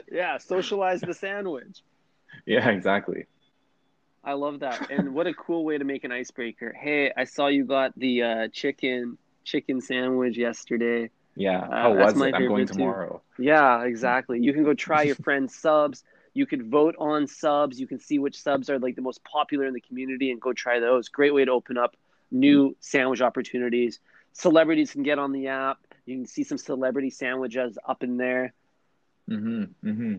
yeah, 0.11 0.37
socialize 0.37 1.01
the 1.01 1.13
sandwich. 1.13 1.81
yeah, 2.45 2.69
exactly. 2.69 3.25
I 4.23 4.33
love 4.33 4.59
that. 4.59 4.91
And 4.91 5.13
what 5.13 5.27
a 5.27 5.33
cool 5.33 5.63
way 5.63 5.77
to 5.77 5.85
make 5.85 6.03
an 6.03 6.11
icebreaker. 6.11 6.73
Hey, 6.73 7.11
I 7.15 7.23
saw 7.23 7.47
you 7.47 7.65
got 7.65 7.97
the 7.97 8.23
uh, 8.23 8.47
chicken 8.49 9.17
chicken 9.43 9.81
sandwich 9.81 10.37
yesterday. 10.37 11.09
Yeah. 11.35 11.59
Uh, 11.59 11.69
How 11.71 11.93
that's 11.95 12.13
was 12.13 12.21
it? 12.21 12.35
I'm 12.35 12.47
going 12.47 12.67
favorite 12.67 12.67
too. 12.67 12.73
tomorrow. 12.73 13.21
Yeah, 13.39 13.83
exactly. 13.85 14.39
You 14.41 14.53
can 14.53 14.63
go 14.63 14.73
try 14.73 15.03
your 15.03 15.15
friend's 15.23 15.55
subs. 15.55 16.03
You 16.33 16.45
could 16.45 16.69
vote 16.69 16.95
on 16.99 17.27
subs. 17.27 17.79
You 17.79 17.87
can 17.87 17.99
see 17.99 18.19
which 18.19 18.41
subs 18.41 18.69
are 18.69 18.79
like 18.79 18.95
the 18.95 19.01
most 19.01 19.23
popular 19.23 19.65
in 19.65 19.73
the 19.73 19.81
community 19.81 20.31
and 20.31 20.39
go 20.39 20.53
try 20.53 20.79
those. 20.79 21.09
Great 21.09 21.33
way 21.33 21.45
to 21.45 21.51
open 21.51 21.77
up 21.77 21.95
new 22.31 22.75
sandwich 22.79 23.21
opportunities. 23.21 23.99
Celebrities 24.33 24.91
can 24.91 25.03
get 25.03 25.19
on 25.19 25.31
the 25.31 25.47
app. 25.47 25.79
You 26.05 26.17
can 26.17 26.25
see 26.25 26.43
some 26.43 26.57
celebrity 26.57 27.09
sandwiches 27.09 27.77
up 27.87 28.03
in 28.03 28.17
there. 28.17 28.53
Mm-hmm. 29.29 29.87
Mm-hmm. 29.87 30.15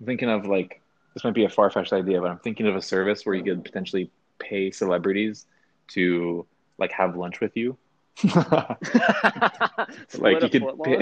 I'm 0.00 0.06
thinking 0.06 0.30
of 0.30 0.46
like 0.46 0.80
this 1.14 1.24
might 1.24 1.34
be 1.34 1.44
a 1.44 1.50
far-fetched 1.50 1.92
idea, 1.92 2.20
but 2.20 2.30
I'm 2.30 2.38
thinking 2.38 2.66
of 2.66 2.76
a 2.76 2.82
service 2.82 3.26
where 3.26 3.34
you 3.34 3.42
could 3.42 3.64
potentially 3.64 4.10
pay 4.38 4.70
celebrities 4.70 5.46
to 5.88 6.46
like 6.78 6.92
have 6.92 7.16
lunch 7.16 7.40
with 7.40 7.56
you. 7.56 7.76
Split 10.08 10.42
you 10.42 10.48
could 10.48 10.62
foot 10.62 10.82
pay- 10.82 10.98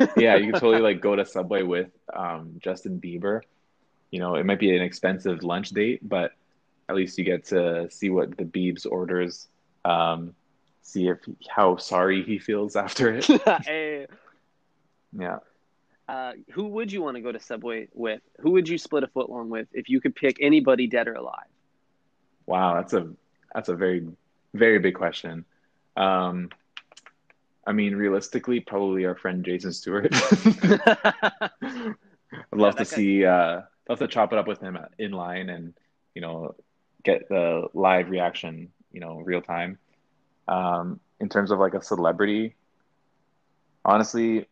long. 0.00 0.08
yeah, 0.16 0.36
you 0.36 0.52
could 0.52 0.60
totally 0.60 0.80
like 0.88 1.00
go 1.00 1.16
to 1.16 1.24
Subway 1.24 1.62
with 1.62 1.88
um, 2.12 2.54
Justin 2.58 3.00
Bieber. 3.00 3.40
You 4.10 4.20
know, 4.20 4.34
it 4.36 4.44
might 4.46 4.58
be 4.60 4.74
an 4.76 4.82
expensive 4.82 5.42
lunch 5.42 5.70
date, 5.70 6.06
but 6.06 6.32
at 6.88 6.96
least 6.96 7.18
you 7.18 7.24
get 7.24 7.44
to 7.46 7.88
see 7.90 8.10
what 8.10 8.36
the 8.36 8.44
Biebs 8.44 8.86
orders, 8.90 9.48
um, 9.84 10.34
see 10.82 11.08
if 11.08 11.18
how 11.48 11.76
sorry 11.76 12.22
he 12.22 12.38
feels 12.38 12.74
after 12.76 13.14
it. 13.14 13.24
hey, 13.64 14.06
Yeah. 15.16 15.38
uh, 16.08 16.32
who 16.52 16.66
would 16.68 16.90
you 16.90 17.02
want 17.02 17.16
to 17.16 17.20
go 17.20 17.30
to 17.30 17.38
Subway 17.40 17.88
with? 17.94 18.20
Who 18.40 18.52
would 18.52 18.68
you 18.68 18.78
split 18.78 19.04
a 19.04 19.08
foot 19.08 19.30
long 19.30 19.48
with 19.50 19.68
if 19.72 19.88
you 19.88 20.00
could 20.00 20.16
pick 20.16 20.38
anybody 20.40 20.86
dead 20.88 21.06
or 21.08 21.14
alive? 21.14 21.46
Wow, 22.46 22.74
that's 22.74 22.92
a 22.94 23.08
that's 23.54 23.68
a 23.68 23.74
very 23.76 24.08
very 24.54 24.80
big 24.80 24.94
question. 24.96 25.44
Um, 25.96 26.50
I 27.70 27.72
mean, 27.72 27.94
realistically, 27.94 28.58
probably 28.58 29.04
our 29.04 29.14
friend 29.14 29.44
Jason 29.44 29.72
Stewart. 29.72 30.08
I'd 30.12 31.50
love 32.52 32.74
that 32.74 32.78
to 32.78 32.84
see, 32.84 33.24
uh, 33.24 33.60
love 33.88 34.00
to 34.00 34.08
chop 34.08 34.32
it 34.32 34.40
up 34.40 34.48
with 34.48 34.58
him 34.58 34.76
in 34.98 35.12
line 35.12 35.48
and 35.48 35.72
you 36.12 36.20
know 36.20 36.56
get 37.04 37.28
the 37.28 37.68
live 37.72 38.10
reaction, 38.10 38.72
you 38.90 38.98
know, 38.98 39.20
real 39.20 39.40
time. 39.40 39.78
Um, 40.48 40.98
in 41.20 41.28
terms 41.28 41.52
of 41.52 41.60
like 41.60 41.74
a 41.74 41.80
celebrity, 41.80 42.56
honestly, 43.84 44.48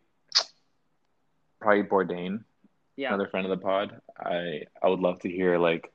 probably 1.59 1.83
Bourdain, 1.83 2.45
yeah, 2.95 3.09
another 3.09 3.27
friend 3.27 3.45
of 3.45 3.49
the 3.49 3.61
pod. 3.61 3.99
I 4.17 4.61
I 4.81 4.87
would 4.87 5.01
love 5.01 5.19
to 5.23 5.29
hear 5.29 5.57
like, 5.57 5.91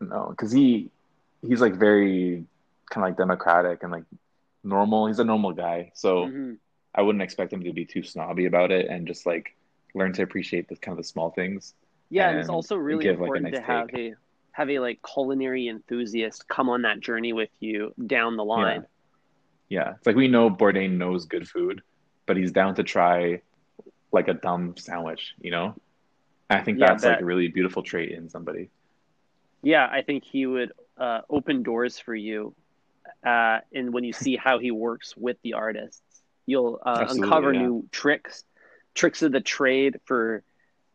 no, 0.00 0.28
because 0.30 0.50
he 0.50 0.90
he's 1.46 1.60
like 1.60 1.74
very 1.74 2.46
kind 2.88 3.04
of 3.04 3.10
like 3.10 3.18
democratic 3.18 3.82
and 3.82 3.92
like 3.92 4.04
normal. 4.64 5.06
He's 5.06 5.18
a 5.18 5.24
normal 5.24 5.52
guy, 5.52 5.92
so. 5.94 6.26
Mhm. 6.26 6.58
I 6.94 7.02
wouldn't 7.02 7.22
expect 7.22 7.52
him 7.52 7.62
to 7.62 7.72
be 7.72 7.84
too 7.84 8.02
snobby 8.02 8.46
about 8.46 8.72
it 8.72 8.86
and 8.88 9.06
just 9.06 9.24
like 9.26 9.54
learn 9.94 10.12
to 10.14 10.22
appreciate 10.22 10.68
the 10.68 10.74
kind 10.76 10.98
of 10.98 11.04
the 11.04 11.08
small 11.08 11.30
things. 11.30 11.74
yeah, 12.10 12.30
and 12.30 12.38
it's 12.40 12.48
also 12.48 12.76
really 12.76 13.04
give, 13.04 13.20
like, 13.20 13.20
important 13.20 13.44
nice 13.44 13.54
to 13.54 13.62
have 13.62 13.90
a 13.94 14.14
have 14.52 14.70
a 14.70 14.78
like 14.80 14.98
culinary 15.02 15.68
enthusiast 15.68 16.48
come 16.48 16.68
on 16.68 16.82
that 16.82 16.98
journey 17.00 17.32
with 17.32 17.50
you 17.60 17.92
down 18.06 18.36
the 18.36 18.44
line. 18.44 18.84
Yeah, 19.68 19.94
it's 19.96 20.06
like 20.06 20.16
we 20.16 20.28
know 20.28 20.50
Bourdain 20.50 20.96
knows 20.96 21.26
good 21.26 21.48
food, 21.48 21.82
but 22.26 22.36
he's 22.36 22.52
down 22.52 22.74
to 22.76 22.82
try 22.82 23.42
like 24.12 24.28
a 24.28 24.34
dumb 24.34 24.76
sandwich, 24.76 25.34
you 25.40 25.50
know? 25.50 25.76
I 26.50 26.62
think 26.62 26.78
Yeah, 26.78 26.88
that's 26.88 27.04
like 27.04 27.20
a 27.20 27.24
really 27.24 27.48
beautiful 27.48 27.82
trait 27.82 28.12
in 28.12 28.28
somebody. 28.30 28.70
Yeah, 29.62 29.86
I 29.90 30.02
think 30.02 30.24
he 30.24 30.46
would 30.46 30.72
uh, 30.96 31.20
open 31.28 31.62
doors 31.62 31.98
for 31.98 32.14
you, 32.14 32.54
uh, 33.24 33.58
and 33.72 33.92
when 33.92 34.04
you 34.04 34.12
see 34.12 34.36
how 34.36 34.58
he 34.58 34.70
works 34.70 35.14
with 35.16 35.36
the 35.42 35.54
artists, 35.54 36.02
you'll 36.46 36.80
uh, 36.84 37.06
uncover 37.08 37.52
yeah. 37.52 37.60
new 37.60 37.88
tricks, 37.90 38.44
tricks 38.94 39.22
of 39.22 39.32
the 39.32 39.40
trade 39.40 39.98
for 40.04 40.42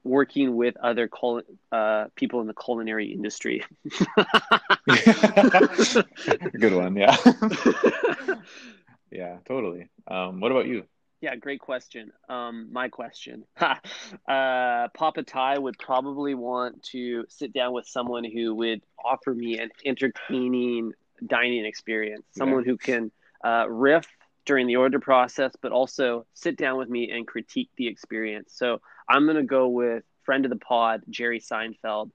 working 0.04 0.56
with 0.56 0.76
other 0.78 1.08
cul- 1.08 1.42
uh, 1.72 2.06
people 2.16 2.42
in 2.42 2.48
the 2.48 2.54
culinary 2.54 3.12
industry. 3.12 3.64
good 6.60 6.74
one, 6.74 6.96
yeah. 6.96 7.16
yeah, 9.12 9.38
totally. 9.48 9.90
Um, 10.08 10.40
what 10.40 10.52
about 10.52 10.68
you? 10.68 10.86
Yeah, 11.22 11.38
great 11.38 11.62
question. 11.62 12.12
Um, 12.28 12.68
my 12.74 12.90
question. 12.90 13.46
Ha. 13.56 13.80
uh, 14.28 14.90
Papa 14.90 15.24
Ty 15.24 15.58
would 15.58 15.80
probably 15.80 16.36
want 16.36 16.84
to 16.92 17.24
sit 17.30 17.54
down 17.54 17.72
with 17.72 17.88
someone 17.88 18.26
who 18.26 18.54
would 18.56 18.82
offer 19.02 19.34
me 19.34 19.58
an 19.58 19.70
entertaining 19.86 20.92
dining 21.28 21.66
experience, 21.66 22.26
someone 22.32 22.64
who 22.66 22.78
can 22.78 23.12
uh, 23.44 23.66
riff 23.70 24.08
during 24.46 24.68
the 24.68 24.76
order 24.76 25.00
process, 25.00 25.54
but 25.62 25.72
also 25.72 26.26
sit 26.34 26.58
down 26.58 26.78
with 26.78 26.90
me 26.90 27.12
and 27.12 27.26
critique 27.28 27.70
the 27.78 27.88
experience. 27.88 28.54
So 28.56 28.82
I'm 29.10 29.26
going 29.26 29.38
to 29.38 29.44
go 29.44 29.68
with 29.68 30.04
friend 30.24 30.46
of 30.46 30.50
the 30.52 30.58
pod, 30.58 31.02
Jerry 31.10 31.40
Seinfeld. 31.40 32.12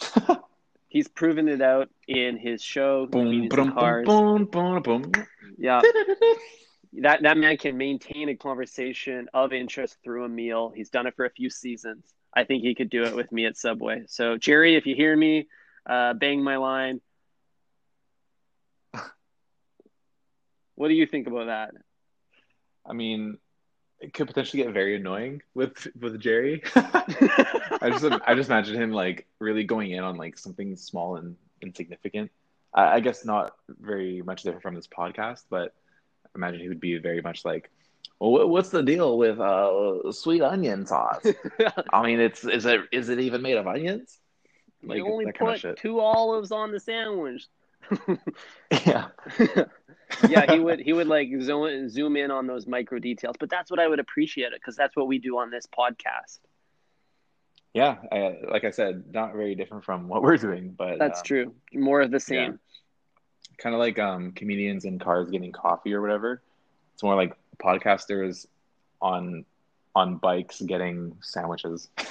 He's 0.88 1.08
proven 1.08 1.48
it 1.48 1.60
out 1.60 1.90
in 2.06 2.38
his 2.38 2.62
show, 2.62 3.06
Boom, 3.06 3.48
boom, 3.48 3.72
Cars. 3.72 4.06
boom, 4.06 4.46
boom, 4.46 4.82
boom. 4.82 5.12
Yeah, 5.58 5.82
that 7.02 7.22
that 7.22 7.36
man 7.36 7.58
can 7.58 7.76
maintain 7.76 8.30
a 8.30 8.34
conversation 8.34 9.28
of 9.34 9.52
interest 9.52 9.98
through 10.02 10.24
a 10.24 10.28
meal. 10.28 10.72
He's 10.74 10.88
done 10.88 11.06
it 11.06 11.14
for 11.14 11.26
a 11.26 11.30
few 11.30 11.50
seasons. 11.50 12.14
I 12.34 12.44
think 12.44 12.62
he 12.62 12.74
could 12.74 12.88
do 12.88 13.04
it 13.04 13.14
with 13.14 13.30
me 13.32 13.44
at 13.44 13.56
Subway. 13.56 14.04
So 14.06 14.38
Jerry, 14.38 14.76
if 14.76 14.86
you 14.86 14.94
hear 14.94 15.14
me, 15.14 15.48
uh, 15.84 16.14
bang 16.14 16.42
my 16.42 16.56
line. 16.56 17.00
What 20.78 20.86
do 20.86 20.94
you 20.94 21.06
think 21.06 21.26
about 21.26 21.46
that? 21.46 21.74
I 22.86 22.92
mean, 22.92 23.38
it 23.98 24.14
could 24.14 24.28
potentially 24.28 24.62
get 24.62 24.72
very 24.72 24.94
annoying 24.94 25.42
with 25.52 25.88
with 26.00 26.20
Jerry. 26.20 26.62
I 26.76 27.90
just 27.90 28.04
I 28.24 28.36
just 28.36 28.48
imagine 28.48 28.80
him 28.80 28.92
like 28.92 29.26
really 29.40 29.64
going 29.64 29.90
in 29.90 30.04
on 30.04 30.14
like 30.14 30.38
something 30.38 30.76
small 30.76 31.16
and 31.16 31.34
insignificant. 31.60 32.30
I, 32.72 32.94
I 32.94 33.00
guess 33.00 33.24
not 33.24 33.56
very 33.68 34.22
much 34.22 34.44
different 34.44 34.62
from 34.62 34.76
this 34.76 34.86
podcast, 34.86 35.46
but 35.50 35.74
I 36.26 36.28
imagine 36.36 36.60
he 36.60 36.68
would 36.68 36.78
be 36.78 36.96
very 36.98 37.22
much 37.22 37.44
like, 37.44 37.72
"Well, 38.20 38.48
what's 38.48 38.68
the 38.68 38.84
deal 38.84 39.18
with 39.18 39.40
uh, 39.40 40.12
sweet 40.12 40.42
onion 40.42 40.86
sauce? 40.86 41.26
I 41.92 42.06
mean, 42.06 42.20
it's 42.20 42.44
is 42.44 42.66
it 42.66 42.82
is 42.92 43.08
it 43.08 43.18
even 43.18 43.42
made 43.42 43.56
of 43.56 43.66
onions? 43.66 44.16
Like 44.84 44.98
you 44.98 45.08
only 45.08 45.24
that 45.24 45.36
kind 45.36 45.56
of 45.56 45.60
put 45.60 45.76
two 45.78 45.98
olives 45.98 46.52
on 46.52 46.70
the 46.70 46.78
sandwich. 46.78 47.48
Yeah, 48.86 49.08
yeah, 50.28 50.52
he 50.52 50.58
would 50.58 50.80
he 50.84 50.92
would 50.92 51.06
like 51.06 51.28
zoom 51.40 51.88
zoom 51.88 52.16
in 52.16 52.30
on 52.30 52.46
those 52.46 52.66
micro 52.66 52.98
details, 52.98 53.36
but 53.38 53.50
that's 53.50 53.70
what 53.70 53.80
I 53.80 53.88
would 53.88 54.00
appreciate 54.00 54.52
it 54.52 54.60
because 54.60 54.76
that's 54.76 54.96
what 54.96 55.06
we 55.06 55.18
do 55.18 55.38
on 55.38 55.50
this 55.50 55.66
podcast. 55.66 56.38
yeah. 57.74 57.96
I, 58.10 58.38
like 58.50 58.64
I 58.64 58.70
said, 58.70 59.04
not 59.12 59.32
very 59.32 59.54
different 59.54 59.84
from 59.84 60.08
what 60.08 60.22
we're 60.22 60.36
doing, 60.36 60.74
but 60.76 60.98
That's 60.98 61.20
um, 61.20 61.24
true. 61.24 61.54
More 61.72 62.00
of 62.00 62.10
the 62.10 62.20
same. 62.20 62.58
kind 63.58 63.74
of 63.74 63.78
like 63.78 63.98
um, 63.98 64.32
comedians 64.32 64.84
in 64.84 64.98
cars 64.98 65.30
getting 65.30 65.52
coffee 65.52 65.94
or 65.94 66.00
whatever. 66.00 66.42
It's 66.94 67.02
more 67.02 67.14
like 67.14 67.36
podcasters 67.58 68.46
on 69.00 69.44
on 69.94 70.16
bikes 70.16 70.60
getting 70.60 71.16
sandwiches. 71.20 71.88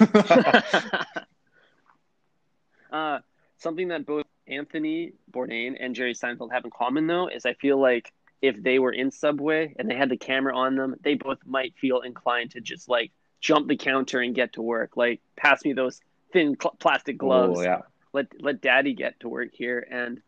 uh, 2.92 3.20
something 3.58 3.88
that 3.88 4.06
both 4.06 4.26
Anthony 4.48 5.12
Bourdain 5.30 5.76
and 5.78 5.94
Jerry 5.94 6.14
Seinfeld 6.14 6.52
have 6.52 6.64
in 6.64 6.70
common, 6.70 7.06
though, 7.06 7.28
is 7.28 7.46
I 7.46 7.54
feel 7.54 7.80
like 7.80 8.12
if 8.40 8.62
they 8.62 8.78
were 8.78 8.92
in 8.92 9.10
Subway 9.10 9.74
and 9.78 9.90
they 9.90 9.96
had 9.96 10.08
the 10.08 10.16
camera 10.16 10.56
on 10.56 10.76
them, 10.76 10.96
they 11.02 11.14
both 11.14 11.38
might 11.44 11.74
feel 11.76 12.00
inclined 12.00 12.52
to 12.52 12.60
just 12.60 12.88
like 12.88 13.10
jump 13.40 13.68
the 13.68 13.76
counter 13.76 14.20
and 14.20 14.34
get 14.34 14.54
to 14.54 14.62
work. 14.62 14.96
Like, 14.96 15.20
pass 15.36 15.64
me 15.64 15.72
those 15.72 16.00
thin 16.32 16.56
cl- 16.60 16.76
plastic 16.78 17.18
gloves. 17.18 17.58
Oh, 17.58 17.62
yeah. 17.62 17.82
Let 18.12 18.28
let 18.40 18.60
Daddy 18.62 18.94
get 18.94 19.20
to 19.20 19.28
work 19.28 19.50
here 19.52 19.86
and 19.90 20.20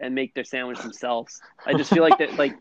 and 0.00 0.14
make 0.14 0.34
their 0.34 0.44
sandwich 0.44 0.78
themselves. 0.80 1.40
I 1.66 1.74
just 1.74 1.92
feel 1.92 2.02
like 2.02 2.18
that 2.18 2.38
like 2.38 2.56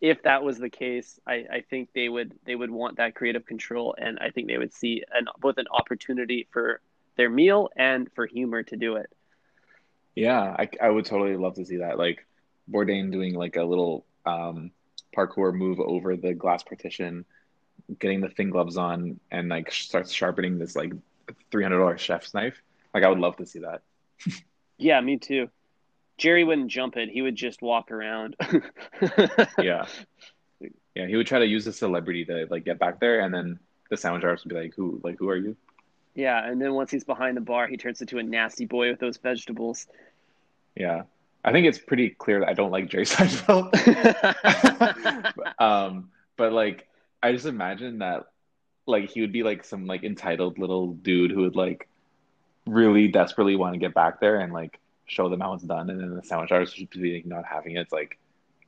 if 0.00 0.22
that 0.22 0.44
was 0.44 0.58
the 0.58 0.70
case, 0.70 1.18
I, 1.26 1.46
I 1.50 1.64
think 1.68 1.88
they 1.94 2.08
would 2.08 2.34
they 2.44 2.54
would 2.54 2.70
want 2.70 2.98
that 2.98 3.14
creative 3.14 3.46
control, 3.46 3.94
and 3.98 4.18
I 4.20 4.30
think 4.30 4.48
they 4.48 4.58
would 4.58 4.72
see 4.72 5.02
an 5.12 5.26
both 5.40 5.58
an 5.58 5.66
opportunity 5.70 6.46
for 6.52 6.80
their 7.16 7.30
meal 7.30 7.70
and 7.76 8.10
for 8.12 8.26
humor 8.26 8.62
to 8.64 8.76
do 8.76 8.96
it. 8.96 9.10
Yeah, 10.14 10.40
I, 10.58 10.68
I 10.80 10.90
would 10.90 11.04
totally 11.04 11.36
love 11.36 11.54
to 11.54 11.64
see 11.64 11.78
that. 11.78 11.98
Like 11.98 12.24
Bourdain 12.70 13.10
doing 13.10 13.34
like 13.34 13.56
a 13.56 13.64
little 13.64 14.04
um, 14.26 14.70
parkour 15.16 15.52
move 15.52 15.80
over 15.80 16.16
the 16.16 16.34
glass 16.34 16.62
partition, 16.62 17.24
getting 17.98 18.20
the 18.20 18.28
thin 18.28 18.50
gloves 18.50 18.76
on, 18.76 19.18
and 19.30 19.48
like 19.48 19.72
starts 19.72 20.12
sharpening 20.12 20.58
this 20.58 20.76
like 20.76 20.92
three 21.50 21.62
hundred 21.62 21.78
dollars 21.78 22.00
chef's 22.00 22.34
knife. 22.34 22.62
Like 22.92 23.04
I 23.04 23.08
would 23.08 23.18
love 23.18 23.36
to 23.36 23.46
see 23.46 23.60
that. 23.60 23.82
Yeah, 24.76 25.00
me 25.00 25.18
too. 25.18 25.50
Jerry 26.18 26.42
wouldn't 26.42 26.68
jump 26.68 26.96
it; 26.96 27.08
he 27.08 27.22
would 27.22 27.36
just 27.36 27.62
walk 27.62 27.92
around. 27.92 28.34
yeah, 29.62 29.86
yeah. 30.94 31.06
He 31.06 31.14
would 31.14 31.28
try 31.28 31.38
to 31.38 31.46
use 31.46 31.64
a 31.68 31.72
celebrity 31.72 32.24
to 32.24 32.46
like 32.50 32.64
get 32.64 32.80
back 32.80 32.98
there, 32.98 33.20
and 33.20 33.32
then 33.32 33.60
the 33.88 33.96
sandwich 33.96 34.24
artist 34.24 34.44
would 34.44 34.52
be 34.52 34.60
like, 34.60 34.74
"Who? 34.74 35.00
Like, 35.04 35.16
who 35.18 35.28
are 35.28 35.36
you?" 35.36 35.56
Yeah, 36.14 36.44
and 36.44 36.60
then 36.60 36.74
once 36.74 36.90
he's 36.90 37.04
behind 37.04 37.36
the 37.36 37.40
bar, 37.40 37.66
he 37.66 37.76
turns 37.76 38.00
into 38.00 38.18
a 38.18 38.22
nasty 38.22 38.66
boy 38.66 38.90
with 38.90 39.00
those 39.00 39.16
vegetables. 39.16 39.86
Yeah, 40.76 41.02
I 41.44 41.52
think 41.52 41.66
it's 41.66 41.78
pretty 41.78 42.10
clear 42.10 42.40
that 42.40 42.48
I 42.48 42.54
don't 42.54 42.70
like 42.70 42.88
Jerry 42.88 43.04
Seinfeld. 43.06 43.74
um, 45.60 46.10
but 46.36 46.52
like, 46.52 46.86
I 47.22 47.32
just 47.32 47.46
imagine 47.46 47.98
that 47.98 48.26
like 48.86 49.10
he 49.10 49.20
would 49.22 49.32
be 49.32 49.42
like 49.42 49.64
some 49.64 49.86
like 49.86 50.04
entitled 50.04 50.58
little 50.58 50.92
dude 50.92 51.30
who 51.30 51.42
would 51.42 51.56
like 51.56 51.88
really 52.66 53.08
desperately 53.08 53.56
want 53.56 53.74
to 53.74 53.78
get 53.78 53.94
back 53.94 54.20
there 54.20 54.40
and 54.40 54.52
like 54.52 54.78
show 55.06 55.28
them 55.28 55.40
how 55.40 55.54
it's 55.54 55.64
done, 55.64 55.90
and 55.90 56.00
then 56.00 56.14
the 56.14 56.22
sandwich 56.22 56.52
artist 56.52 56.78
would 56.78 56.90
be 56.90 57.14
like, 57.14 57.26
not 57.26 57.44
having 57.44 57.76
it. 57.76 57.80
It's 57.80 57.92
like, 57.92 58.18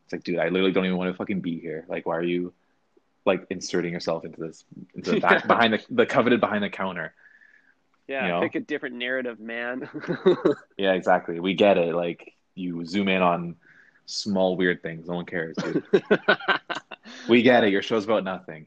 it's 0.04 0.12
like, 0.12 0.24
dude, 0.24 0.38
I 0.38 0.48
literally 0.48 0.72
don't 0.72 0.84
even 0.84 0.98
want 0.98 1.12
to 1.12 1.16
fucking 1.16 1.40
be 1.40 1.60
here. 1.60 1.84
Like, 1.88 2.06
why 2.06 2.16
are 2.16 2.22
you 2.22 2.52
like 3.24 3.46
inserting 3.50 3.92
yourself 3.92 4.24
into 4.24 4.40
this 4.40 4.64
into 4.94 5.12
the 5.12 5.20
back 5.20 5.46
behind 5.48 5.74
the 5.74 5.80
the 5.90 6.06
coveted 6.06 6.40
behind 6.40 6.64
the 6.64 6.70
counter? 6.70 7.14
Yeah, 8.08 8.26
You 8.26 8.32
know? 8.32 8.40
pick 8.40 8.54
a 8.54 8.60
different 8.60 8.96
narrative, 8.96 9.40
man. 9.40 9.88
Yeah, 10.78 10.92
exactly. 10.92 11.40
We 11.40 11.54
get 11.54 11.78
it. 11.78 11.94
Like 11.94 12.34
you 12.54 12.84
zoom 12.86 13.08
in 13.08 13.22
on 13.22 13.56
small 14.06 14.56
weird 14.56 14.82
things. 14.82 15.08
No 15.08 15.16
one 15.16 15.26
cares, 15.26 15.56
dude. 15.56 15.82
We 17.28 17.42
get 17.42 17.64
it. 17.64 17.70
Your 17.70 17.82
show's 17.82 18.04
about 18.04 18.24
nothing. 18.24 18.66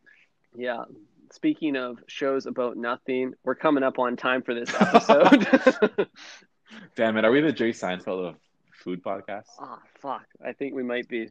yeah. 0.56 0.84
Speaking 1.32 1.76
of 1.76 2.00
shows 2.08 2.48
about 2.48 2.76
nothing, 2.76 3.36
we're 3.44 3.54
coming 3.54 3.84
up 3.84 4.00
on 4.00 4.16
time 4.18 4.42
for 4.42 4.56
this 4.56 4.74
episode. 4.80 6.08
Damn 6.96 7.18
it. 7.18 7.26
Are 7.26 7.30
we 7.32 7.40
the 7.42 7.52
Jerry 7.52 7.72
Seinfeld 7.74 8.30
of 8.30 8.36
food 8.74 9.04
podcast? 9.04 9.44
oh, 9.62 9.78
fuck. 10.02 10.26
I 10.44 10.54
think 10.54 10.74
we 10.74 10.82
might 10.82 11.08
be. 11.08 11.30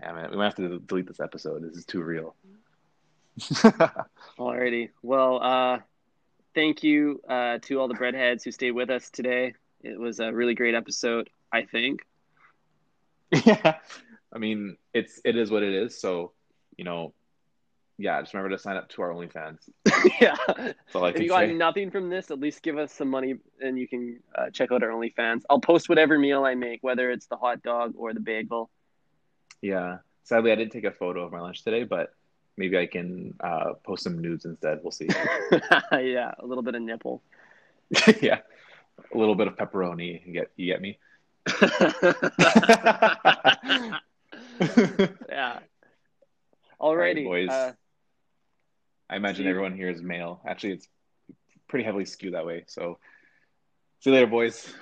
Damn 0.00 0.16
it. 0.16 0.30
We 0.30 0.38
might 0.38 0.44
have 0.44 0.54
to 0.54 0.78
delete 0.78 1.06
this 1.08 1.20
episode. 1.20 1.62
This 1.62 1.76
is 1.76 1.84
too 1.84 2.02
real. 2.02 2.34
Alrighty. 4.38 4.90
Well, 5.02 5.42
uh, 5.42 5.78
thank 6.54 6.82
you 6.82 7.20
uh, 7.28 7.58
to 7.62 7.80
all 7.80 7.88
the 7.88 7.94
breadheads 7.94 8.44
who 8.44 8.52
stayed 8.52 8.72
with 8.72 8.90
us 8.90 9.10
today. 9.10 9.54
It 9.82 9.98
was 9.98 10.20
a 10.20 10.32
really 10.32 10.54
great 10.54 10.74
episode, 10.74 11.30
I 11.52 11.62
think. 11.62 12.00
yeah. 13.44 13.76
I 14.32 14.38
mean, 14.38 14.76
it's 14.92 15.20
it 15.24 15.36
is 15.36 15.50
what 15.50 15.62
it 15.62 15.72
is. 15.72 16.00
So, 16.00 16.32
you 16.76 16.84
know, 16.84 17.14
yeah, 17.96 18.20
just 18.20 18.32
remember 18.32 18.56
to 18.56 18.62
sign 18.62 18.76
up 18.76 18.88
to 18.90 19.02
our 19.02 19.10
OnlyFans. 19.10 19.58
yeah. 20.20 20.36
All 20.94 21.04
If 21.06 21.20
you 21.20 21.28
got 21.28 21.48
nothing 21.48 21.90
from 21.90 22.08
this, 22.08 22.30
at 22.30 22.38
least 22.38 22.62
give 22.62 22.78
us 22.78 22.92
some 22.92 23.08
money 23.08 23.34
and 23.60 23.78
you 23.78 23.88
can 23.88 24.20
uh, 24.34 24.50
check 24.50 24.70
out 24.70 24.82
our 24.84 24.90
OnlyFans. 24.90 25.42
I'll 25.50 25.60
post 25.60 25.88
whatever 25.88 26.18
meal 26.18 26.44
I 26.44 26.54
make, 26.54 26.78
whether 26.82 27.10
it's 27.10 27.26
the 27.26 27.36
hot 27.36 27.62
dog 27.62 27.94
or 27.96 28.14
the 28.14 28.20
bagel. 28.20 28.70
Yeah. 29.60 29.98
Sadly, 30.22 30.52
I 30.52 30.54
didn't 30.54 30.72
take 30.72 30.84
a 30.84 30.92
photo 30.92 31.24
of 31.24 31.32
my 31.32 31.40
lunch 31.40 31.64
today, 31.64 31.82
but 31.84 32.10
maybe 32.58 32.76
I 32.76 32.86
can 32.86 33.34
uh, 33.40 33.74
post 33.84 34.02
some 34.02 34.18
nudes 34.20 34.44
instead. 34.44 34.80
We'll 34.82 34.90
see. 34.90 35.08
yeah, 35.92 36.32
a 36.38 36.44
little 36.44 36.62
bit 36.62 36.74
of 36.74 36.82
nipple. 36.82 37.22
yeah. 38.20 38.40
A 39.14 39.16
little 39.16 39.36
bit 39.36 39.46
of 39.46 39.56
pepperoni. 39.56 40.26
You 40.26 40.32
get 40.32 40.50
you 40.56 40.66
get 40.66 40.82
me? 40.82 40.98
yeah. 45.28 45.60
Alrighty, 46.80 47.24
boys. 47.24 47.48
Uh, 47.48 47.72
I 49.08 49.16
imagine 49.16 49.44
See- 49.44 49.48
everyone 49.48 49.74
here 49.74 49.88
is 49.88 50.02
male. 50.02 50.40
Actually, 50.46 50.72
it's 50.74 50.88
pretty 51.68 51.84
heavily 51.84 52.04
skewed 52.04 52.34
that 52.34 52.44
way. 52.44 52.64
So, 52.66 52.98
see 54.00 54.10
you 54.10 54.14
later, 54.14 54.26
boys. 54.26 54.74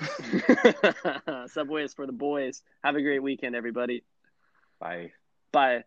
Subway 1.49 1.85
is 1.85 1.95
for 1.95 2.07
the 2.07 2.12
boys. 2.12 2.62
Have 2.83 2.97
a 2.97 3.03
great 3.03 3.23
weekend, 3.23 3.55
everybody. 3.55 4.03
Bye. 4.81 5.12
Bye. 5.53 5.85